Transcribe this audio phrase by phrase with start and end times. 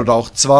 [0.00, 0.58] Oder auch zwei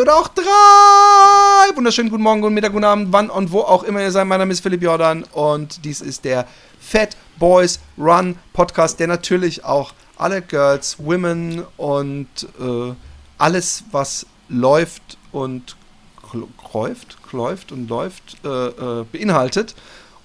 [0.00, 1.76] oder auch drei.
[1.76, 4.26] Wunderschönen guten Morgen, guten Mittag, guten Abend, wann und wo auch immer ihr seid.
[4.26, 6.46] Mein Name ist Philipp Jordan und dies ist der
[6.80, 12.28] Fat Boys Run Podcast, der natürlich auch alle Girls, Women und
[12.58, 12.94] äh,
[13.36, 15.76] alles, was läuft und
[16.72, 19.74] läuft, läuft und läuft, äh, äh, beinhaltet.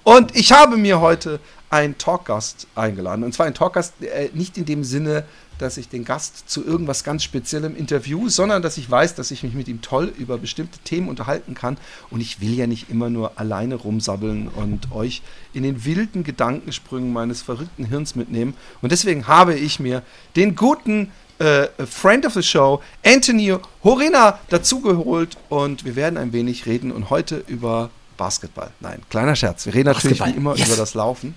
[0.02, 1.40] Und ich habe mir heute
[1.74, 3.24] einen Talkgast eingeladen.
[3.24, 5.24] Und zwar einen Talkgast äh, nicht in dem Sinne,
[5.58, 9.42] dass ich den Gast zu irgendwas ganz Speziellem interview, sondern dass ich weiß, dass ich
[9.42, 11.76] mich mit ihm toll über bestimmte Themen unterhalten kann.
[12.10, 17.12] Und ich will ja nicht immer nur alleine rumsabbeln und euch in den wilden Gedankensprüngen
[17.12, 18.54] meines verrückten Hirns mitnehmen.
[18.82, 20.02] Und deswegen habe ich mir
[20.36, 25.36] den guten äh, Friend of the Show, Anthony Horena, dazugeholt.
[25.48, 28.70] Und wir werden ein wenig reden und heute über Basketball.
[28.80, 29.66] Nein, kleiner Scherz.
[29.66, 30.68] Wir reden natürlich wie immer yes.
[30.68, 31.34] über das Laufen.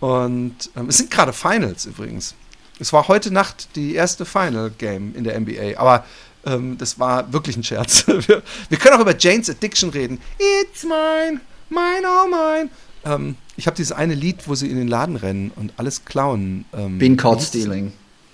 [0.00, 2.34] Und ähm, es sind gerade Finals übrigens.
[2.80, 6.04] Es war heute Nacht die erste Final Game in der NBA, aber
[6.46, 8.06] ähm, das war wirklich ein Scherz.
[8.06, 10.18] wir, wir, können auch über Jane's Addiction reden.
[10.38, 12.70] It's mine, mine, oh mine.
[13.04, 16.64] Ähm, ich habe dieses eine Lied, wo sie in den Laden rennen und alles klauen.
[16.72, 17.92] Ähm, Being Caught Stealing.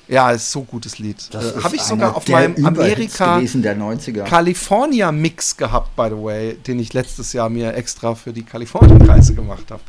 [0.09, 1.17] Ja, ist so gutes Lied.
[1.33, 3.41] Das äh, habe ich sogar auf meinem Amerika
[4.25, 9.35] California Mix gehabt, by the way, den ich letztes Jahr mir extra für die Kalifornien-Kreise
[9.35, 9.83] gemacht habe.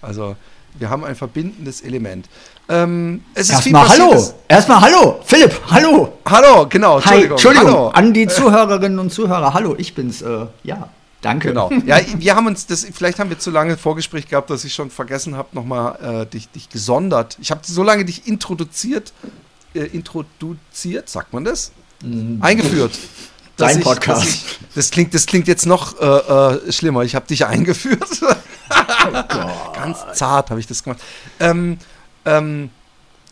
[0.00, 0.34] Also
[0.78, 2.28] wir haben ein verbindendes Element.
[2.68, 4.34] Ähm, es ist Erstmal hallo.
[4.48, 5.20] Erstmal hallo.
[5.24, 6.12] Philipp, hallo.
[6.24, 6.96] Hallo, genau.
[6.96, 7.28] Entschuldigung.
[7.28, 7.68] Hi, Entschuldigung.
[7.68, 7.88] Hallo.
[7.88, 9.54] An die Zuhörerinnen und Zuhörer.
[9.54, 10.22] Hallo, ich bin's.
[10.22, 10.88] Äh, ja.
[11.20, 11.48] Danke.
[11.48, 11.70] Genau.
[11.86, 14.90] Ja, wir haben uns das, vielleicht haben wir zu lange Vorgespräch gehabt, dass ich schon
[14.90, 17.38] vergessen habe, nochmal äh, dich, dich gesondert.
[17.40, 19.12] Ich habe so lange dich introduziert,
[19.74, 21.72] äh, introduziert, sagt man das?
[22.02, 22.38] Mhm.
[22.40, 22.98] Eingeführt.
[23.56, 24.24] Dein ich, Podcast.
[24.24, 26.06] Ich, das, klingt, das klingt jetzt noch äh,
[26.66, 27.02] äh schlimmer.
[27.02, 28.04] Ich habe dich eingeführt.
[28.22, 29.12] oh
[29.74, 31.00] Ganz zart habe ich das gemacht.
[31.38, 31.78] Ähm,
[32.24, 32.70] ähm,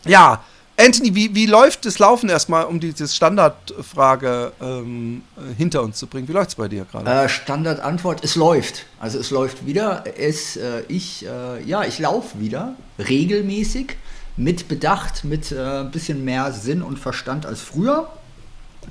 [0.04, 0.42] ja,
[0.80, 5.22] Anthony, wie, wie läuft das Laufen erstmal, um diese Standardfrage ähm,
[5.58, 6.26] hinter uns zu bringen?
[6.26, 7.10] Wie läuft es bei dir gerade?
[7.10, 8.86] Äh, Standardantwort, es läuft.
[8.98, 10.04] Also es läuft wieder.
[10.16, 13.96] Es, äh, ich, äh, ja, ich laufe wieder regelmäßig,
[14.38, 18.10] mit Bedacht, mit ein äh, bisschen mehr Sinn und Verstand als früher.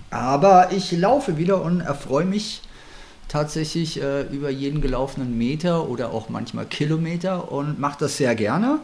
[0.09, 2.61] Aber ich laufe wieder und erfreue mich
[3.27, 8.79] tatsächlich äh, über jeden gelaufenen Meter oder auch manchmal Kilometer und mache das sehr gerne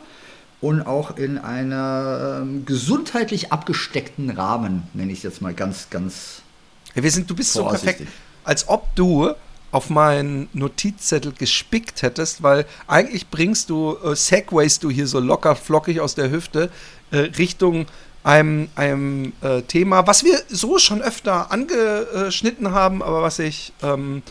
[0.62, 6.42] und auch in einem äh, gesundheitlich abgesteckten Rahmen, nenne ich es jetzt mal ganz, ganz.
[6.94, 8.08] Wir sind, du bist so perfekt,
[8.44, 9.32] als ob du
[9.72, 15.56] auf meinen Notizzettel gespickt hättest, weil eigentlich bringst du, äh, segways du hier so locker
[15.56, 16.70] flockig aus der Hüfte
[17.12, 17.86] äh, Richtung
[18.25, 24.24] einem, einem äh, Thema, was wir so schon öfter angeschnitten haben, aber was ich, ähm,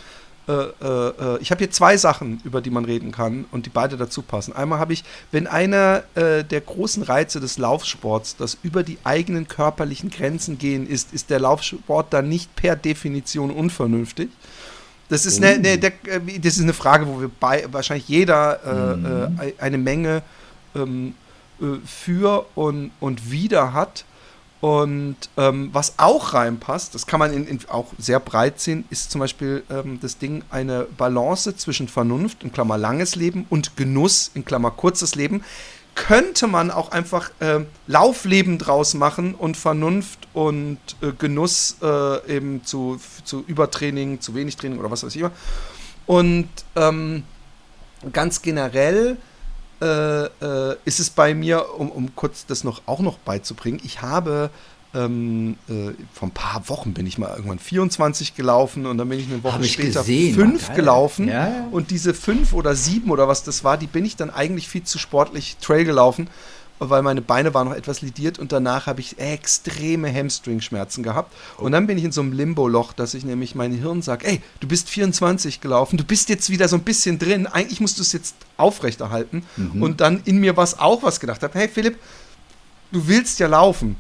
[0.49, 3.71] äh, äh, äh ich habe hier zwei Sachen, über die man reden kann und die
[3.71, 4.53] beide dazu passen.
[4.53, 9.47] Einmal habe ich, wenn einer äh, der großen Reize des Laufsports, das über die eigenen
[9.47, 14.29] körperlichen Grenzen gehen ist, ist der Laufsport dann nicht per Definition unvernünftig.
[15.09, 19.55] Das ist, eine, äh, das ist eine Frage, wo wir bei, wahrscheinlich jeder mhm.
[19.59, 20.23] eine Menge
[20.75, 21.24] ähm, äh,
[21.85, 24.05] für und, und wieder hat.
[24.65, 29.11] Und ähm, was auch reinpasst, das kann man in, in auch sehr breit sehen, ist
[29.11, 34.31] zum Beispiel ähm, das Ding eine Balance zwischen Vernunft, in Klammer langes Leben, und Genuss,
[34.33, 35.45] in Klammer kurzes Leben.
[35.95, 42.65] Könnte man auch einfach äh, Laufleben draus machen und Vernunft und äh, Genuss äh, eben
[42.65, 45.33] zu, zu Übertraining, zu wenig Training oder was weiß ich immer.
[46.07, 47.25] Und ähm,
[48.13, 49.19] ganz generell
[49.85, 54.01] äh, äh, ist es bei mir, um, um kurz das noch auch noch beizubringen, ich
[54.03, 54.51] habe
[54.95, 59.19] ähm, äh, vor ein paar Wochen bin ich mal irgendwann 24 gelaufen und dann bin
[59.19, 61.29] ich eine Woche später gesehen, 5 gelaufen.
[61.29, 61.69] Ja, ja.
[61.71, 64.85] Und diese 5 oder 7 oder was das war, die bin ich dann eigentlich viel
[64.85, 66.29] zu sportlich Trail gelaufen
[66.79, 71.33] weil meine Beine waren noch etwas lidiert und danach habe ich extreme Hamstring-Schmerzen gehabt.
[71.57, 74.41] Und dann bin ich in so einem Limbo-Loch, dass ich nämlich mein Hirn sage, ey,
[74.61, 78.03] du bist 24 gelaufen, du bist jetzt wieder so ein bisschen drin, eigentlich musst du
[78.03, 79.45] es jetzt aufrechterhalten.
[79.57, 79.83] Mhm.
[79.83, 81.99] Und dann in mir was auch was gedacht habe, hey Philipp,
[82.93, 83.97] du willst ja laufen.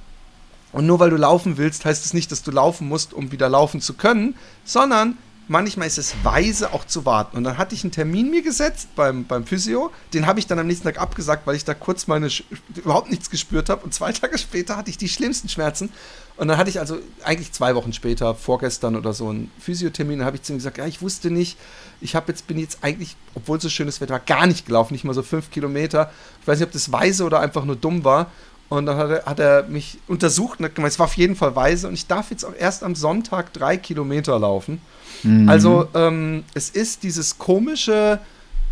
[0.73, 3.49] Und nur weil du laufen willst, heißt es nicht, dass du laufen musst, um wieder
[3.49, 4.35] laufen zu können,
[4.65, 5.17] sondern
[5.49, 7.37] manchmal ist es weise, auch zu warten.
[7.37, 9.91] Und dann hatte ich einen Termin mir gesetzt beim, beim Physio.
[10.13, 12.29] Den habe ich dann am nächsten Tag abgesagt, weil ich da kurz meine
[12.75, 13.85] überhaupt nichts gespürt habe.
[13.85, 15.91] Und zwei Tage später hatte ich die schlimmsten Schmerzen.
[16.37, 20.21] Und dann hatte ich also eigentlich zwei Wochen später, vorgestern oder so, einen Physiothermin.
[20.21, 21.57] Da habe ich zu ihm gesagt, ja, ich wusste nicht,
[22.01, 25.05] ich habe jetzt, bin jetzt eigentlich, obwohl so schönes Wetter war, gar nicht gelaufen, nicht
[25.05, 26.11] mal so fünf Kilometer.
[26.41, 28.31] Ich weiß nicht, ob das weise oder einfach nur dumm war.
[28.69, 31.37] Und dann hat er, hat er mich untersucht und hat gemeint, es war auf jeden
[31.37, 31.87] Fall weise.
[31.87, 34.81] Und ich darf jetzt auch erst am Sonntag drei Kilometer laufen.
[35.23, 35.49] Mhm.
[35.49, 38.21] Also ähm, es ist dieses komische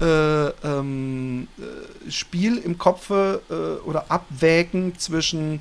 [0.00, 0.06] äh,
[0.66, 3.36] ähm, äh, Spiel im Kopf äh,
[3.84, 5.60] oder Abwägen zwischen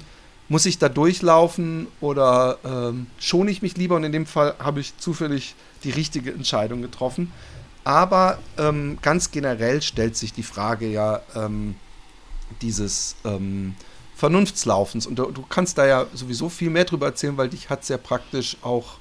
[0.50, 4.82] muss ich da durchlaufen oder ähm, schone ich mich lieber und in dem Fall habe
[4.82, 5.56] ich zufällig
[5.86, 7.32] die richtige Entscheidung getroffen.
[7.86, 11.76] Aber ähm, ganz generell stellt sich die Frage ja ähm,
[12.62, 13.76] dieses ähm,
[14.22, 15.08] Vernunftslaufens.
[15.08, 17.90] Und du, du, kannst da ja sowieso viel mehr drüber erzählen, weil dich hat es
[17.90, 19.01] ja praktisch auch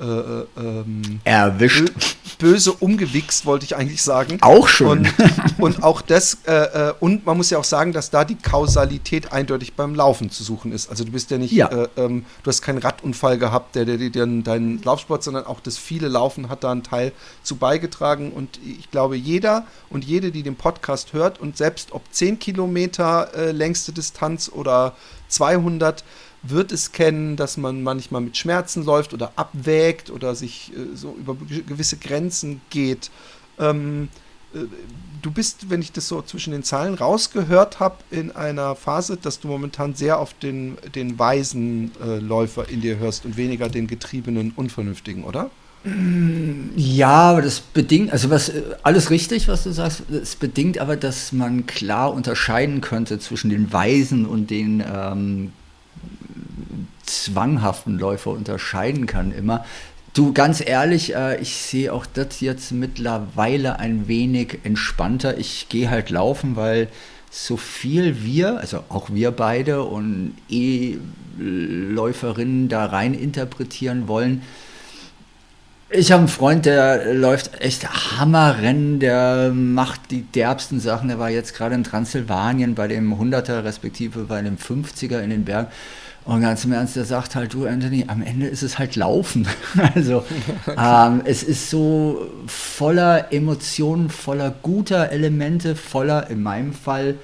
[0.00, 1.90] äh, äh, ähm, erwischt.
[2.38, 4.38] Böse umgewichst, wollte ich eigentlich sagen.
[4.42, 4.98] Auch schon.
[4.98, 8.36] Und, und auch das, äh, äh, und man muss ja auch sagen, dass da die
[8.36, 10.88] Kausalität eindeutig beim Laufen zu suchen ist.
[10.88, 11.66] Also du bist ja nicht, ja.
[11.66, 16.08] Äh, ähm, du hast keinen Radunfall gehabt, der dir deinen Laufsport, sondern auch das viele
[16.08, 17.12] Laufen hat da einen Teil
[17.42, 18.30] zu beigetragen.
[18.32, 23.34] Und ich glaube, jeder und jede, die den Podcast hört und selbst ob 10 Kilometer
[23.34, 24.94] äh, längste Distanz oder
[25.28, 26.04] 200,
[26.42, 31.16] wird es kennen, dass man manchmal mit Schmerzen läuft oder abwägt oder sich äh, so
[31.18, 33.10] über gewisse Grenzen geht.
[33.58, 34.08] Ähm,
[34.54, 34.60] äh,
[35.22, 39.40] du bist, wenn ich das so zwischen den Zeilen rausgehört habe, in einer Phase, dass
[39.40, 43.86] du momentan sehr auf den, den weisen äh, Läufer in dir hörst und weniger den
[43.86, 45.50] getriebenen, unvernünftigen, oder?
[46.76, 50.96] Ja, aber das bedingt, also was äh, alles richtig, was du sagst, es bedingt aber,
[50.96, 55.52] dass man klar unterscheiden könnte zwischen den Weisen und den ähm,
[57.08, 59.64] zwanghaften Läufer unterscheiden kann immer.
[60.14, 65.36] Du, ganz ehrlich, äh, ich sehe auch das jetzt mittlerweile ein wenig entspannter.
[65.38, 66.88] Ich gehe halt laufen, weil
[67.30, 74.42] so viel wir, also auch wir beide und E-Läuferinnen da rein interpretieren wollen.
[75.90, 77.88] Ich habe einen Freund, der läuft echt
[78.18, 81.08] Hammerrennen, der macht die derbsten Sachen.
[81.08, 85.46] Der war jetzt gerade in Transsilvanien bei dem 100er respektive bei dem 50er in den
[85.46, 85.70] Bergen.
[86.28, 89.48] Und ganz im Ernst, der sagt halt, du Anthony, am Ende ist es halt Laufen.
[89.94, 90.26] also
[90.78, 97.14] ähm, es ist so voller Emotionen, voller guter Elemente, voller, in meinem Fall,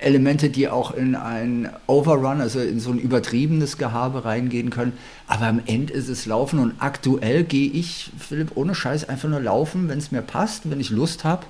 [0.00, 4.92] Elemente, die auch in ein Overrun, also in so ein übertriebenes Gehabe reingehen können.
[5.26, 9.40] Aber am Ende ist es Laufen und aktuell gehe ich, Philipp, ohne Scheiß einfach nur
[9.40, 11.46] laufen, wenn es mir passt, wenn ich Lust habe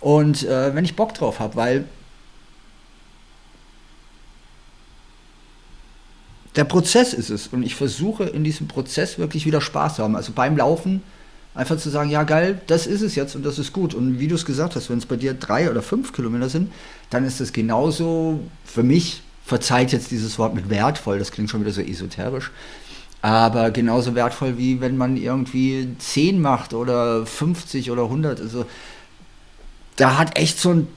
[0.00, 1.84] und äh, wenn ich Bock drauf habe, weil
[6.56, 7.48] der Prozess ist es.
[7.48, 10.16] Und ich versuche in diesem Prozess wirklich wieder Spaß zu haben.
[10.16, 11.02] Also beim Laufen
[11.54, 13.94] einfach zu sagen, ja geil, das ist es jetzt und das ist gut.
[13.94, 16.72] Und wie du es gesagt hast, wenn es bei dir drei oder fünf Kilometer sind,
[17.10, 21.60] dann ist es genauso für mich, verzeiht jetzt dieses Wort mit wertvoll, das klingt schon
[21.60, 22.52] wieder so esoterisch,
[23.20, 28.40] aber genauso wertvoll wie wenn man irgendwie 10 macht oder 50 oder 100.
[28.40, 28.64] Also
[29.96, 30.88] da hat echt so ein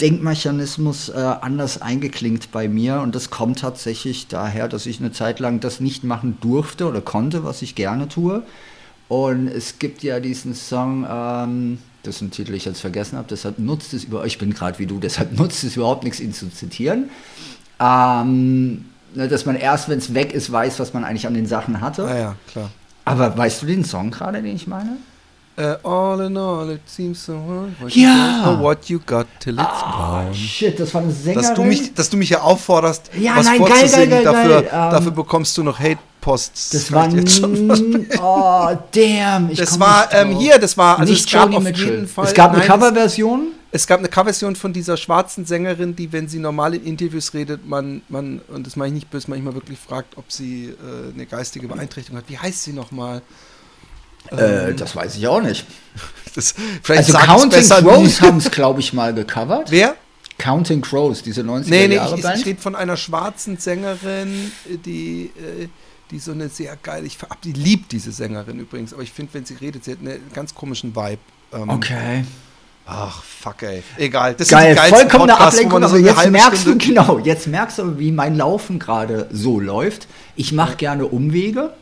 [0.00, 5.40] Denkmechanismus äh, anders eingeklingt bei mir und das kommt tatsächlich daher, dass ich eine Zeit
[5.40, 8.42] lang das nicht machen durfte oder konnte, was ich gerne tue.
[9.08, 13.94] Und es gibt ja diesen Song, ähm, dessen Titel ich jetzt vergessen habe, deshalb nutzt
[13.94, 17.08] es über, ich bin gerade wie du, deshalb nutzt es überhaupt nichts, ihn zu zitieren.
[17.80, 21.46] Ähm, ne, dass man erst, wenn es weg ist, weiß, was man eigentlich an den
[21.46, 22.06] Sachen hatte.
[22.06, 22.70] Ah ja, klar.
[23.04, 24.96] Aber weißt du den Song gerade, den ich meine?
[25.58, 27.80] Uh, all in all, it seems so hard.
[27.80, 28.52] What ja.
[28.52, 30.34] You what you got till it's oh, gone.
[30.34, 31.42] Shit, das war eine Sängerin.
[31.42, 34.62] Dass du mich, dass du mich ja aufforderst, ja, was nein, vorzusingen, geil, geil, dafür,
[34.62, 34.70] geil.
[34.70, 36.70] dafür um, bekommst du noch Hate-Posts.
[36.70, 37.08] Das war
[38.22, 39.50] oh damn.
[39.50, 42.26] Ich das war ähm, hier, das war also nicht es gab auf jeden Fall.
[42.26, 43.52] Es gab eine Coverversion.
[43.70, 47.66] Es, gab eine Coverversion von dieser schwarzen Sängerin, die, wenn sie normal in Interviews redet,
[47.66, 51.24] man, man und das meine ich nicht böse, manchmal wirklich fragt, ob sie äh, eine
[51.24, 52.28] geistige Beeinträchtigung hat.
[52.28, 53.22] Wie heißt sie nochmal?
[54.32, 55.66] Äh, das weiß ich auch nicht.
[56.34, 56.54] Das,
[56.86, 59.70] also Counting Crows haben es, glaube ich, mal gecovert.
[59.70, 59.96] Wer?
[60.36, 62.40] Counting Crows, diese 90er nee, nee, Jahre ich, Band.
[62.40, 64.52] Ich rede von einer schwarzen Sängerin,
[64.84, 65.68] die, äh,
[66.10, 69.46] die so eine sehr geile, ich die liebt diese Sängerin übrigens, aber ich finde, wenn
[69.46, 71.18] sie redet, sie hat einen ganz komischen Vibe.
[71.54, 72.24] Ähm, okay.
[72.88, 73.82] Ach, fuck, ey.
[73.96, 74.34] Egal.
[74.34, 75.82] Das Geil, vollkommene Podcasts, Ablenkung.
[75.82, 80.06] Also jetzt merkst Stunde du, genau, jetzt merkst du, wie mein Laufen gerade so läuft.
[80.36, 80.76] Ich mache ja.
[80.76, 81.72] gerne Umwege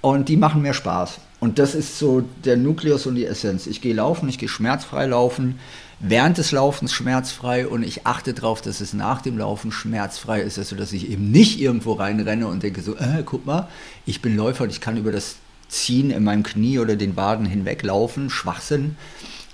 [0.00, 1.18] und die machen mir Spaß.
[1.40, 3.66] Und das ist so der Nukleus und die Essenz.
[3.66, 5.58] Ich gehe laufen, ich gehe schmerzfrei laufen,
[5.98, 10.58] während des Laufens schmerzfrei und ich achte darauf, dass es nach dem Laufen schmerzfrei ist,
[10.58, 13.68] also dass ich eben nicht irgendwo reinrenne und denke so, äh, guck mal,
[14.04, 15.36] ich bin Läufer und ich kann über das
[15.68, 18.28] ziehen in meinem Knie oder den Waden hinweglaufen.
[18.28, 18.96] Schwachsinn.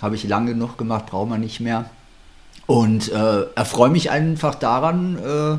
[0.02, 1.88] Habe ich lange genug gemacht, braucht man nicht mehr.
[2.66, 5.58] Und äh, erfreue mich einfach daran, äh,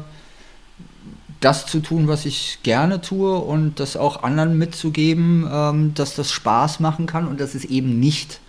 [1.40, 6.32] das zu tun, was ich gerne tue und das auch anderen mitzugeben, ähm, dass das
[6.32, 8.40] Spaß machen kann und dass es eben nicht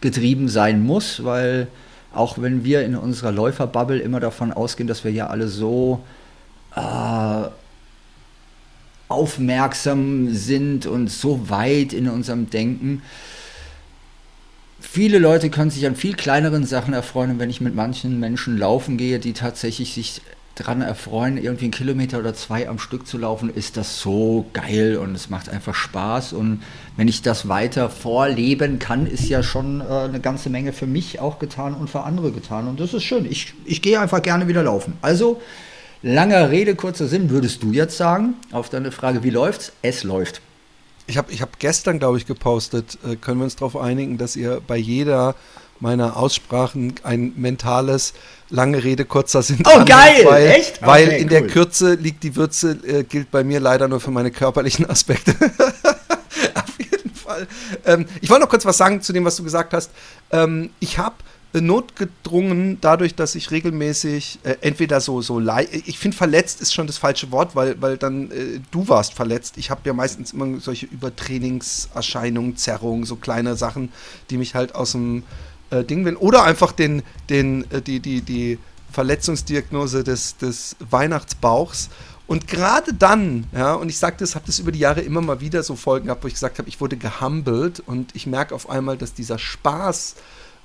[0.00, 1.68] getrieben sein muss, weil
[2.12, 6.00] auch wenn wir in unserer Läuferbubble immer davon ausgehen, dass wir ja alle so
[6.74, 7.42] äh,
[9.08, 13.02] aufmerksam sind und so weit in unserem Denken,
[14.80, 17.38] viele Leute können sich an viel kleineren Sachen erfreuen.
[17.38, 20.22] Wenn ich mit manchen Menschen laufen gehe, die tatsächlich sich
[20.60, 24.96] dran erfreuen, irgendwie einen Kilometer oder zwei am Stück zu laufen, ist das so geil
[24.96, 26.32] und es macht einfach Spaß.
[26.32, 26.62] Und
[26.96, 31.20] wenn ich das weiter vorleben kann, ist ja schon äh, eine ganze Menge für mich
[31.20, 32.68] auch getan und für andere getan.
[32.68, 33.24] Und das ist schön.
[33.24, 34.94] Ich, ich gehe einfach gerne wieder laufen.
[35.02, 35.40] Also,
[36.02, 39.72] langer Rede, kurzer Sinn, würdest du jetzt sagen, auf deine Frage, wie läuft's?
[39.82, 40.40] Es läuft.
[41.06, 44.36] Ich habe ich hab gestern, glaube ich, gepostet, äh, können wir uns darauf einigen, dass
[44.36, 45.34] ihr bei jeder
[45.80, 48.12] meiner Aussprachen ein mentales
[48.50, 49.62] lange Rede, kurzer Sinn.
[49.64, 50.24] Oh, geil!
[50.24, 50.82] Weil, Echt?
[50.82, 51.28] Weil okay, in cool.
[51.30, 55.34] der Kürze liegt die Würze, äh, gilt bei mir leider nur für meine körperlichen Aspekte.
[56.54, 57.46] Auf jeden Fall.
[57.84, 59.90] Ähm, ich wollte noch kurz was sagen zu dem, was du gesagt hast.
[60.30, 61.16] Ähm, ich habe
[61.52, 65.42] notgedrungen dadurch, dass ich regelmäßig äh, entweder so so
[65.84, 69.58] ich finde verletzt ist schon das falsche Wort, weil weil dann äh, du warst verletzt.
[69.58, 73.92] Ich habe ja meistens immer solche Übertrainingserscheinungen, Zerrungen, so kleine Sachen,
[74.30, 75.24] die mich halt aus dem
[75.70, 76.16] äh, Ding will.
[76.16, 78.58] Oder einfach den, den, äh, die, die, die
[78.90, 81.90] Verletzungsdiagnose des, des Weihnachtsbauchs.
[82.26, 85.40] Und gerade dann, ja, und ich sage das, habe das über die Jahre immer mal
[85.40, 88.70] wieder so Folgen gehabt, wo ich gesagt habe, ich wurde gehumbelt und ich merke auf
[88.70, 90.14] einmal, dass dieser Spaß,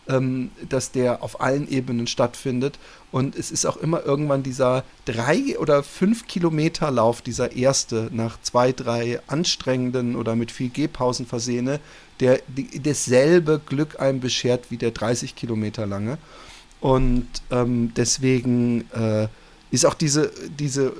[0.07, 2.77] ähm, dass der auf allen Ebenen stattfindet.
[3.11, 8.39] Und es ist auch immer irgendwann dieser drei oder fünf Kilometer Lauf, dieser erste, nach
[8.41, 11.79] zwei, drei anstrengenden oder mit viel Gehpausen versehene,
[12.19, 16.17] der die, dasselbe Glück einem beschert wie der 30 Kilometer lange.
[16.79, 19.27] Und ähm, deswegen äh,
[19.71, 20.91] ist auch diese, diese äh,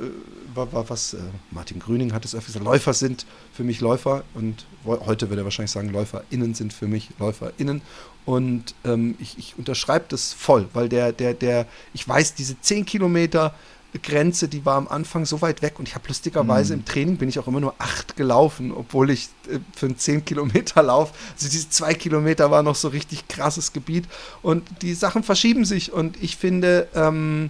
[0.55, 1.17] was äh,
[1.51, 5.45] Martin Grüning hat es öfter gesagt, Läufer sind für mich Läufer und heute würde er
[5.45, 7.81] wahrscheinlich sagen, LäuferInnen sind für mich LäuferInnen.
[8.25, 12.86] Und ähm, ich, ich unterschreibe das voll, weil der, der, der, ich weiß, diese 10
[12.86, 13.53] Kilometer
[13.99, 16.79] Grenze, die war am Anfang so weit weg und ich habe lustigerweise mhm.
[16.79, 20.25] im Training bin ich auch immer nur acht gelaufen, obwohl ich äh, für einen 10
[20.25, 24.05] Kilometer Lauf, also diese zwei Kilometer war noch so richtig krasses Gebiet
[24.41, 27.49] und die Sachen verschieben sich und ich finde ähm,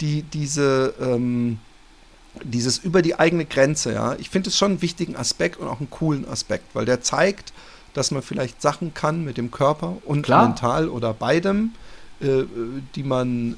[0.00, 1.58] die, diese, ähm,
[2.42, 5.80] dieses über die eigene Grenze, ja, ich finde es schon einen wichtigen Aspekt und auch
[5.80, 7.52] einen coolen Aspekt, weil der zeigt,
[7.94, 10.46] dass man vielleicht Sachen kann mit dem Körper und Klar.
[10.46, 11.72] mental oder beidem
[12.20, 12.44] äh,
[12.96, 13.56] die man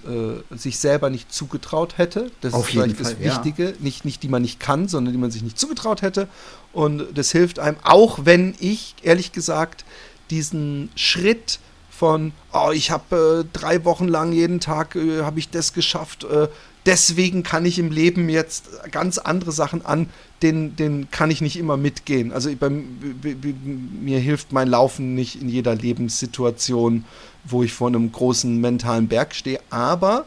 [0.51, 2.31] äh, sich selber nicht zugetraut hätte.
[2.41, 3.65] Das Auf ist vielleicht Fall, das Wichtige.
[3.71, 3.73] Ja.
[3.79, 6.29] Nicht, nicht die man nicht kann, sondern die man sich nicht zugetraut hätte.
[6.73, 9.85] Und das hilft einem, auch wenn ich, ehrlich gesagt,
[10.31, 11.59] diesen Schritt
[11.91, 16.25] von, oh, ich habe äh, drei Wochen lang jeden Tag, äh, habe ich das geschafft,
[16.25, 16.49] äh,
[16.87, 20.09] deswegen kann ich im Leben jetzt ganz andere Sachen an,
[20.43, 22.33] den, den kann ich nicht immer mitgehen.
[22.33, 27.05] Also bei, mir hilft mein Laufen nicht in jeder Lebenssituation,
[27.45, 29.61] wo ich vor einem großen mentalen Berg stehe.
[29.71, 30.25] Aber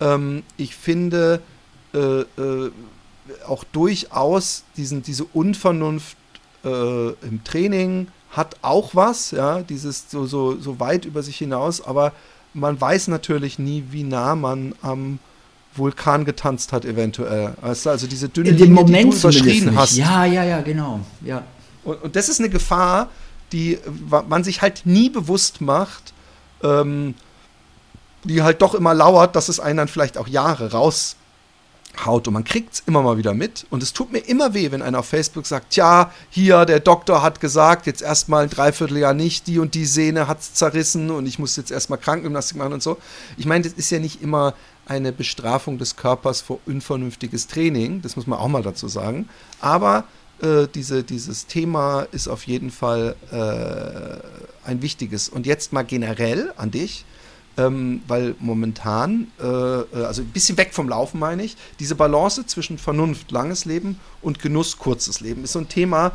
[0.00, 1.42] ähm, ich finde
[1.92, 2.70] äh, äh,
[3.46, 6.16] auch durchaus diesen, diese Unvernunft
[6.64, 11.80] äh, im Training hat auch was, ja, dieses so, so, so weit über sich hinaus,
[11.80, 12.12] aber
[12.54, 15.18] man weiß natürlich nie, wie nah man am
[15.74, 17.54] Vulkan getanzt hat, eventuell.
[17.60, 19.96] Weißt du, also diese dünne In dem Linie, Moment die du überschrien hast.
[19.96, 21.00] Ja, ja, ja, genau.
[21.22, 21.44] Ja.
[21.84, 23.08] Und, und, das ist eine Gefahr,
[23.52, 23.78] die
[24.28, 26.12] man sich halt nie bewusst macht,
[26.62, 27.14] ähm,
[28.24, 32.26] die halt doch immer lauert, dass es einen dann vielleicht auch Jahre raushaut.
[32.26, 33.66] Und man kriegt es immer mal wieder mit.
[33.70, 37.22] Und es tut mir immer weh, wenn einer auf Facebook sagt, tja, hier, der Doktor
[37.22, 41.26] hat gesagt, jetzt erstmal ein Dreivierteljahr nicht, die und die Sehne hat es zerrissen und
[41.26, 42.98] ich muss jetzt erstmal Krankengymnastik machen und so.
[43.38, 44.54] Ich meine, das ist ja nicht immer
[44.90, 49.28] eine Bestrafung des Körpers für unvernünftiges Training, das muss man auch mal dazu sagen.
[49.60, 50.02] Aber
[50.42, 55.28] äh, diese, dieses Thema ist auf jeden Fall äh, ein wichtiges.
[55.28, 57.04] Und jetzt mal generell an dich,
[57.56, 62.44] ähm, weil momentan, äh, äh also ein bisschen weg vom Laufen meine ich, diese Balance
[62.46, 66.12] zwischen Vernunft, langes Leben und Genuss, kurzes Leben, ist so ein Thema,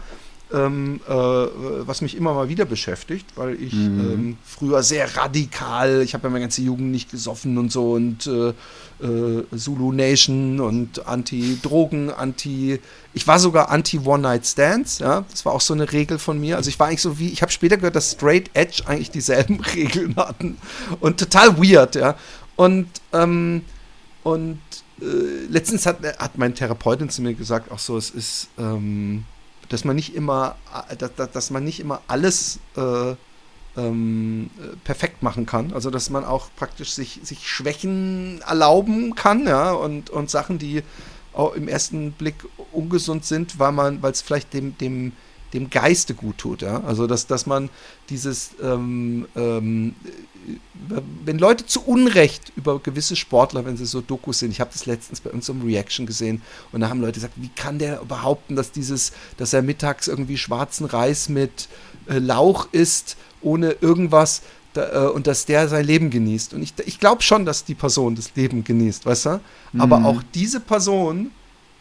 [0.55, 3.99] ähm, äh, was mich immer mal wieder beschäftigt, weil ich mhm.
[3.99, 8.25] ähm, früher sehr radikal, ich habe ja meine ganze Jugend nicht gesoffen und so und
[8.25, 8.53] äh,
[9.03, 12.79] äh, Zulu Nation und Anti-Drogen, Anti,
[13.13, 16.55] ich war sogar Anti-One-Night-Stands, ja, das war auch so eine Regel von mir.
[16.55, 19.59] Also ich war eigentlich so wie, ich habe später gehört, dass Straight Edge eigentlich dieselben
[19.75, 20.57] Regeln hatten
[21.01, 22.15] und total weird, ja.
[22.55, 23.63] Und, ähm,
[24.23, 24.59] und
[25.01, 29.25] äh, letztens hat, hat mein Therapeutin zu mir gesagt, auch so, es ist, ähm,
[29.69, 30.55] dass man nicht immer,
[30.89, 33.15] äh, dass, dass man nicht immer alles äh,
[33.77, 34.49] ähm,
[34.83, 35.73] perfekt machen kann.
[35.73, 40.83] Also dass man auch praktisch sich, sich Schwächen erlauben kann, ja, und, und Sachen, die
[41.33, 42.35] auch im ersten Blick
[42.71, 45.11] ungesund sind, weil man, weil es vielleicht dem, dem,
[45.53, 46.81] dem Geiste gut tut, ja.
[46.83, 47.69] Also dass, dass man
[48.09, 49.95] dieses ähm, ähm,
[51.23, 54.85] wenn Leute zu Unrecht über gewisse Sportler, wenn sie so Dokus sind, ich habe das
[54.85, 58.55] letztens bei uns im Reaction gesehen und da haben Leute gesagt, wie kann der behaupten,
[58.55, 61.67] dass dieses, dass er mittags irgendwie schwarzen Reis mit
[62.07, 64.41] äh, Lauch isst, ohne irgendwas
[64.73, 66.53] da, äh, und dass der sein Leben genießt.
[66.53, 69.41] Und ich, ich glaube schon, dass die Person das Leben genießt, weißt du?
[69.73, 69.81] Mhm.
[69.81, 71.31] Aber auch diese Person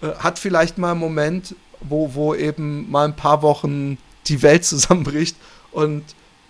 [0.00, 4.64] äh, hat vielleicht mal einen Moment, wo, wo eben mal ein paar Wochen die Welt
[4.64, 5.37] zusammenbricht
[5.73, 6.02] und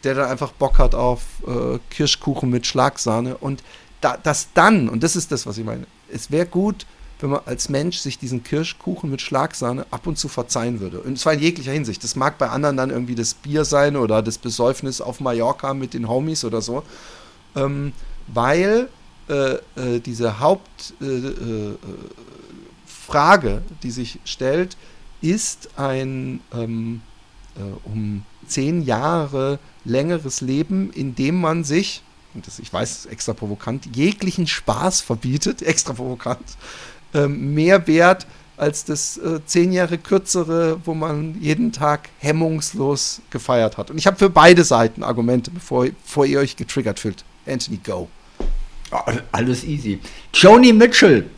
[0.04, 3.36] der dann einfach Bock hat auf äh, Kirschkuchen mit Schlagsahne.
[3.36, 3.62] Und
[4.00, 6.86] da, das dann, und das ist das, was ich meine, es wäre gut,
[7.20, 11.00] wenn man als Mensch sich diesen Kirschkuchen mit Schlagsahne ab und zu verzeihen würde.
[11.00, 12.04] Und zwar in jeglicher Hinsicht.
[12.04, 15.94] Das mag bei anderen dann irgendwie das Bier sein oder das Besäufnis auf Mallorca mit
[15.94, 16.82] den Homies oder so.
[17.56, 17.92] Ähm,
[18.26, 18.88] weil
[19.28, 21.78] äh, äh, diese Hauptfrage,
[23.48, 24.76] äh, äh die sich stellt,
[25.22, 27.00] ist ein ähm,
[27.56, 32.02] äh, um zehn Jahre längeres Leben, in dem man sich,
[32.34, 36.44] und das, ich weiß, extra provokant, jeglichen Spaß verbietet, extra provokant,
[37.14, 38.26] ähm, mehr wert
[38.56, 43.90] als das äh, zehn Jahre kürzere, wo man jeden Tag hemmungslos gefeiert hat.
[43.90, 47.24] Und ich habe für beide Seiten Argumente, bevor, bevor ihr euch getriggert fühlt.
[47.46, 48.08] Anthony, go.
[49.32, 49.98] Alles easy.
[50.32, 51.28] Joni Mitchell.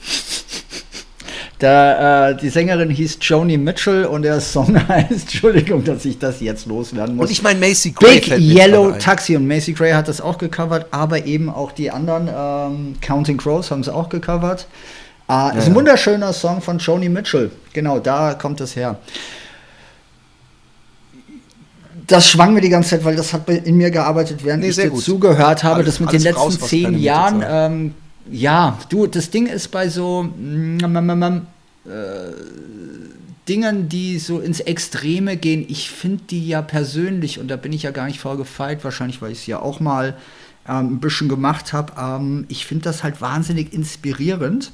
[1.58, 6.40] Da, äh, die Sängerin hieß Joni Mitchell und der Song heißt, Entschuldigung, dass ich das
[6.40, 7.26] jetzt loswerden muss.
[7.26, 8.20] Und ich meine Macy Gray.
[8.20, 12.28] Big Yellow Taxi und Macy Gray hat das auch gecovert, aber eben auch die anderen,
[12.28, 14.66] ähm, Counting Crows haben es auch gecovert.
[15.28, 17.50] Äh, ja, ist ein wunderschöner Song von Joni Mitchell.
[17.72, 18.98] Genau, da kommt es her.
[22.06, 24.76] Das schwang mir die ganze Zeit, weil das hat in mir gearbeitet, während nee, ich
[24.76, 25.02] dir gut.
[25.02, 25.76] zugehört habe.
[25.76, 27.94] Alles, das mit den letzten raus, zehn Jahren
[28.30, 31.46] ja, du, das Ding ist bei so mm, mm, mm,
[31.88, 32.32] äh,
[33.48, 37.84] Dingen, die so ins Extreme gehen, ich finde die ja persönlich, und da bin ich
[37.84, 40.16] ja gar nicht vorgefeilt, wahrscheinlich, weil ich es ja auch mal
[40.68, 44.72] ähm, ein bisschen gemacht habe, ähm, ich finde das halt wahnsinnig inspirierend.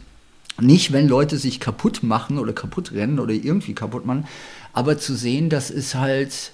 [0.60, 4.26] Nicht, wenn Leute sich kaputt machen oder kaputt rennen oder irgendwie kaputt machen,
[4.72, 6.52] aber zu sehen, dass es halt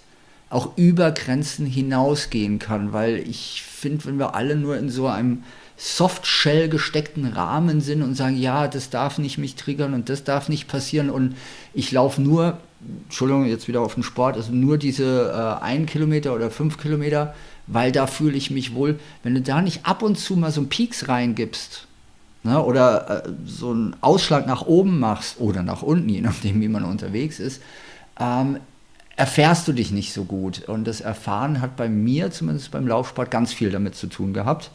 [0.51, 5.43] auch über Grenzen hinausgehen kann, weil ich finde, wenn wir alle nur in so einem
[5.79, 10.49] Softshell gesteckten Rahmen sind und sagen, ja, das darf nicht mich triggern und das darf
[10.49, 11.37] nicht passieren und
[11.73, 12.59] ich laufe nur,
[13.05, 17.33] Entschuldigung, jetzt wieder auf den Sport, also nur diese äh, ein Kilometer oder fünf Kilometer,
[17.69, 18.99] weil da fühle ich mich wohl.
[19.23, 21.87] Wenn du da nicht ab und zu mal so einen Peaks reingibst,
[22.43, 26.69] ne, oder äh, so einen Ausschlag nach oben machst oder nach unten, je nachdem, wie
[26.69, 27.63] man unterwegs ist,
[28.19, 28.59] ähm,
[29.15, 30.69] erfährst du dich nicht so gut.
[30.69, 34.71] Und das Erfahren hat bei mir, zumindest beim Laufsport, ganz viel damit zu tun gehabt.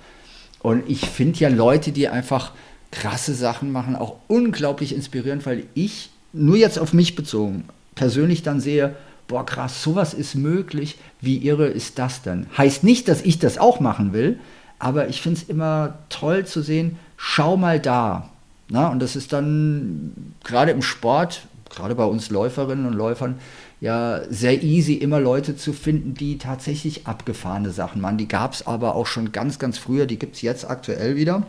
[0.64, 2.54] Und ich finde ja Leute, die einfach
[2.90, 8.60] krasse Sachen machen, auch unglaublich inspirierend, weil ich, nur jetzt auf mich bezogen, persönlich dann
[8.60, 8.96] sehe,
[9.28, 12.48] boah krass, sowas ist möglich, wie irre ist das denn?
[12.58, 14.40] Heißt nicht, dass ich das auch machen will,
[14.80, 18.30] aber ich finde es immer toll zu sehen, schau mal da.
[18.70, 23.36] Na, und das ist dann gerade im Sport, gerade bei uns Läuferinnen und Läufern,
[23.84, 28.18] ja sehr easy, immer Leute zu finden, die tatsächlich abgefahrene Sachen machen.
[28.18, 31.46] Die gab es aber auch schon ganz, ganz früher, die gibt es jetzt aktuell wieder.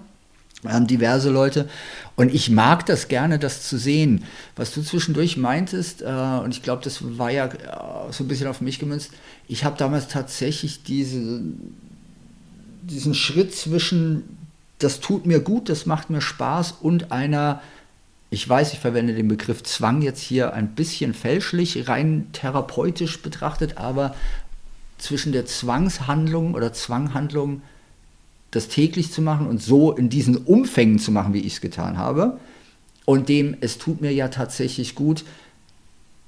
[0.69, 1.69] Ähm, diverse Leute.
[2.17, 4.25] Und ich mag das gerne, das zu sehen.
[4.57, 6.07] Was du zwischendurch meintest, äh,
[6.43, 9.13] und ich glaube, das war ja äh, so ein bisschen auf mich gemünzt,
[9.47, 11.41] ich habe damals tatsächlich diese,
[12.83, 14.25] diesen Schritt zwischen,
[14.81, 17.63] das tut mir gut, das macht mir Spaß und einer
[18.35, 23.79] ich weiß, ich verwende den Begriff Zwang jetzt hier ein bisschen fälschlich, rein therapeutisch betrachtet,
[23.79, 24.15] aber
[24.99, 27.63] zwischen der Zwangshandlung oder Zwanghandlung,
[28.51, 31.97] das täglich zu machen und so in diesen Umfängen zu machen, wie ich es getan
[31.97, 32.39] habe,
[33.05, 35.25] und dem, es tut mir ja tatsächlich gut,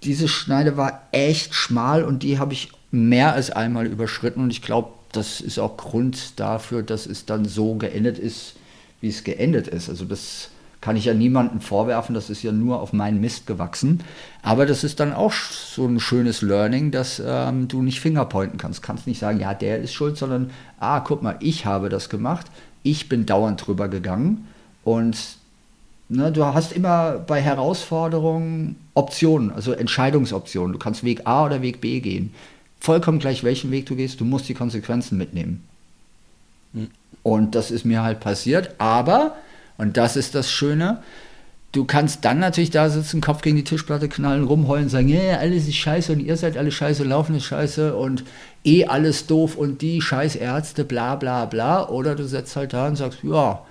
[0.05, 4.63] diese Schneide war echt schmal und die habe ich mehr als einmal überschritten und ich
[4.63, 8.55] glaube, das ist auch Grund dafür, dass es dann so geendet ist,
[9.01, 9.89] wie es geendet ist.
[9.89, 10.51] Also das
[10.87, 14.05] kann ich ja niemandem vorwerfen, das ist ja nur auf meinen Mist gewachsen.
[14.43, 18.85] Aber das ist dann auch so ein schönes Learning, dass ähm, du nicht Fingerpointen kannst.
[18.85, 22.09] Du kannst nicht sagen, ja, der ist schuld, sondern, ah, guck mal, ich habe das
[22.09, 22.47] gemacht,
[22.85, 24.47] ich bin dauernd drüber gegangen
[24.85, 25.19] und
[26.09, 30.73] ne, du hast immer bei Herausforderungen Optionen, also Entscheidungsoptionen.
[30.73, 32.33] Du kannst Weg A oder Weg B gehen.
[32.79, 35.65] Vollkommen gleich, welchen Weg du gehst, du musst die Konsequenzen mitnehmen.
[36.73, 36.91] Mhm.
[37.25, 39.35] Und das ist mir halt passiert, aber
[39.79, 41.03] und das ist das Schöne.
[41.73, 45.39] du kannst dann natürlich da sitzen, Kopf gegen die Tischplatte knallen, rumheulen, sagen, ja, yeah,
[45.39, 48.25] alles ist scheiße und ihr seid alle scheiße, laufen ist scheiße und
[48.65, 51.89] eh alles doof und die scheiß Ärzte, bla bla bla.
[51.89, 53.63] Oder du setzt halt da und sagst, ja,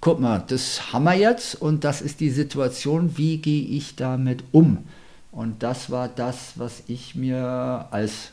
[0.00, 4.44] guck mal, das haben wir jetzt und das ist die Situation, wie gehe ich damit
[4.52, 4.84] um?
[5.32, 8.32] Und das war das, was ich mir als,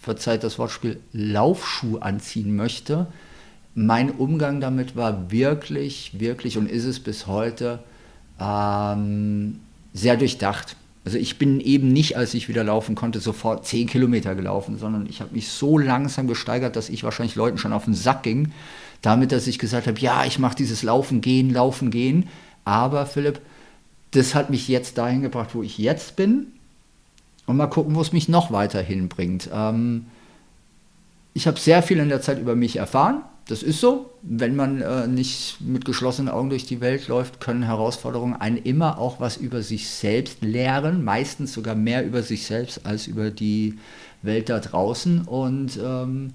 [0.00, 3.06] verzeiht das Wortspiel, Laufschuh anziehen möchte.
[3.80, 7.78] Mein Umgang damit war wirklich, wirklich und ist es bis heute
[8.40, 9.60] ähm,
[9.94, 10.74] sehr durchdacht.
[11.04, 15.06] Also ich bin eben nicht, als ich wieder laufen konnte, sofort 10 Kilometer gelaufen, sondern
[15.06, 18.50] ich habe mich so langsam gesteigert, dass ich wahrscheinlich Leuten schon auf den Sack ging,
[19.00, 22.28] damit, dass ich gesagt habe, ja, ich mache dieses Laufen, Gehen, Laufen, Gehen.
[22.64, 23.40] Aber Philipp,
[24.10, 26.48] das hat mich jetzt dahin gebracht, wo ich jetzt bin.
[27.46, 29.48] Und mal gucken, wo es mich noch weiter hinbringt.
[29.54, 30.06] Ähm,
[31.32, 34.10] ich habe sehr viel in der Zeit über mich erfahren das ist so.
[34.22, 38.98] Wenn man äh, nicht mit geschlossenen Augen durch die Welt läuft, können Herausforderungen einen immer
[38.98, 43.78] auch was über sich selbst lehren, meistens sogar mehr über sich selbst als über die
[44.22, 45.22] Welt da draußen.
[45.22, 46.34] Und ähm,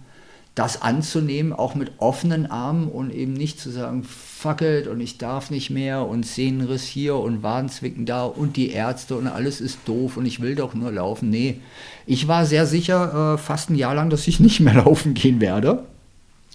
[0.56, 5.18] das anzunehmen, auch mit offenen Armen und eben nicht zu sagen, fuck it und ich
[5.18, 9.80] darf nicht mehr und Sehnenriss hier und Warnzwicken da und die Ärzte und alles ist
[9.86, 11.30] doof und ich will doch nur laufen.
[11.30, 11.60] Nee,
[12.06, 15.42] ich war sehr sicher äh, fast ein Jahr lang, dass ich nicht mehr laufen gehen
[15.42, 15.86] werde.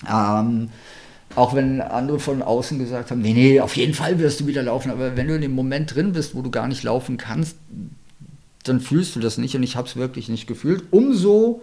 [0.06, 0.70] Ähm,
[1.34, 4.62] auch wenn andere von außen gesagt haben, nee, nee, auf jeden Fall wirst du wieder
[4.62, 4.90] laufen.
[4.90, 7.56] Aber wenn du in dem Moment drin bist, wo du gar nicht laufen kannst,
[8.64, 10.84] dann fühlst du das nicht und ich habe es wirklich nicht gefühlt.
[10.90, 11.62] Umso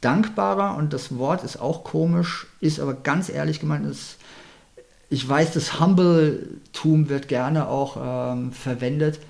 [0.00, 4.16] dankbarer, und das Wort ist auch komisch, ist aber ganz ehrlich gemeint, ist,
[5.08, 9.20] ich weiß, das Humble-Tum wird gerne auch ähm, verwendet,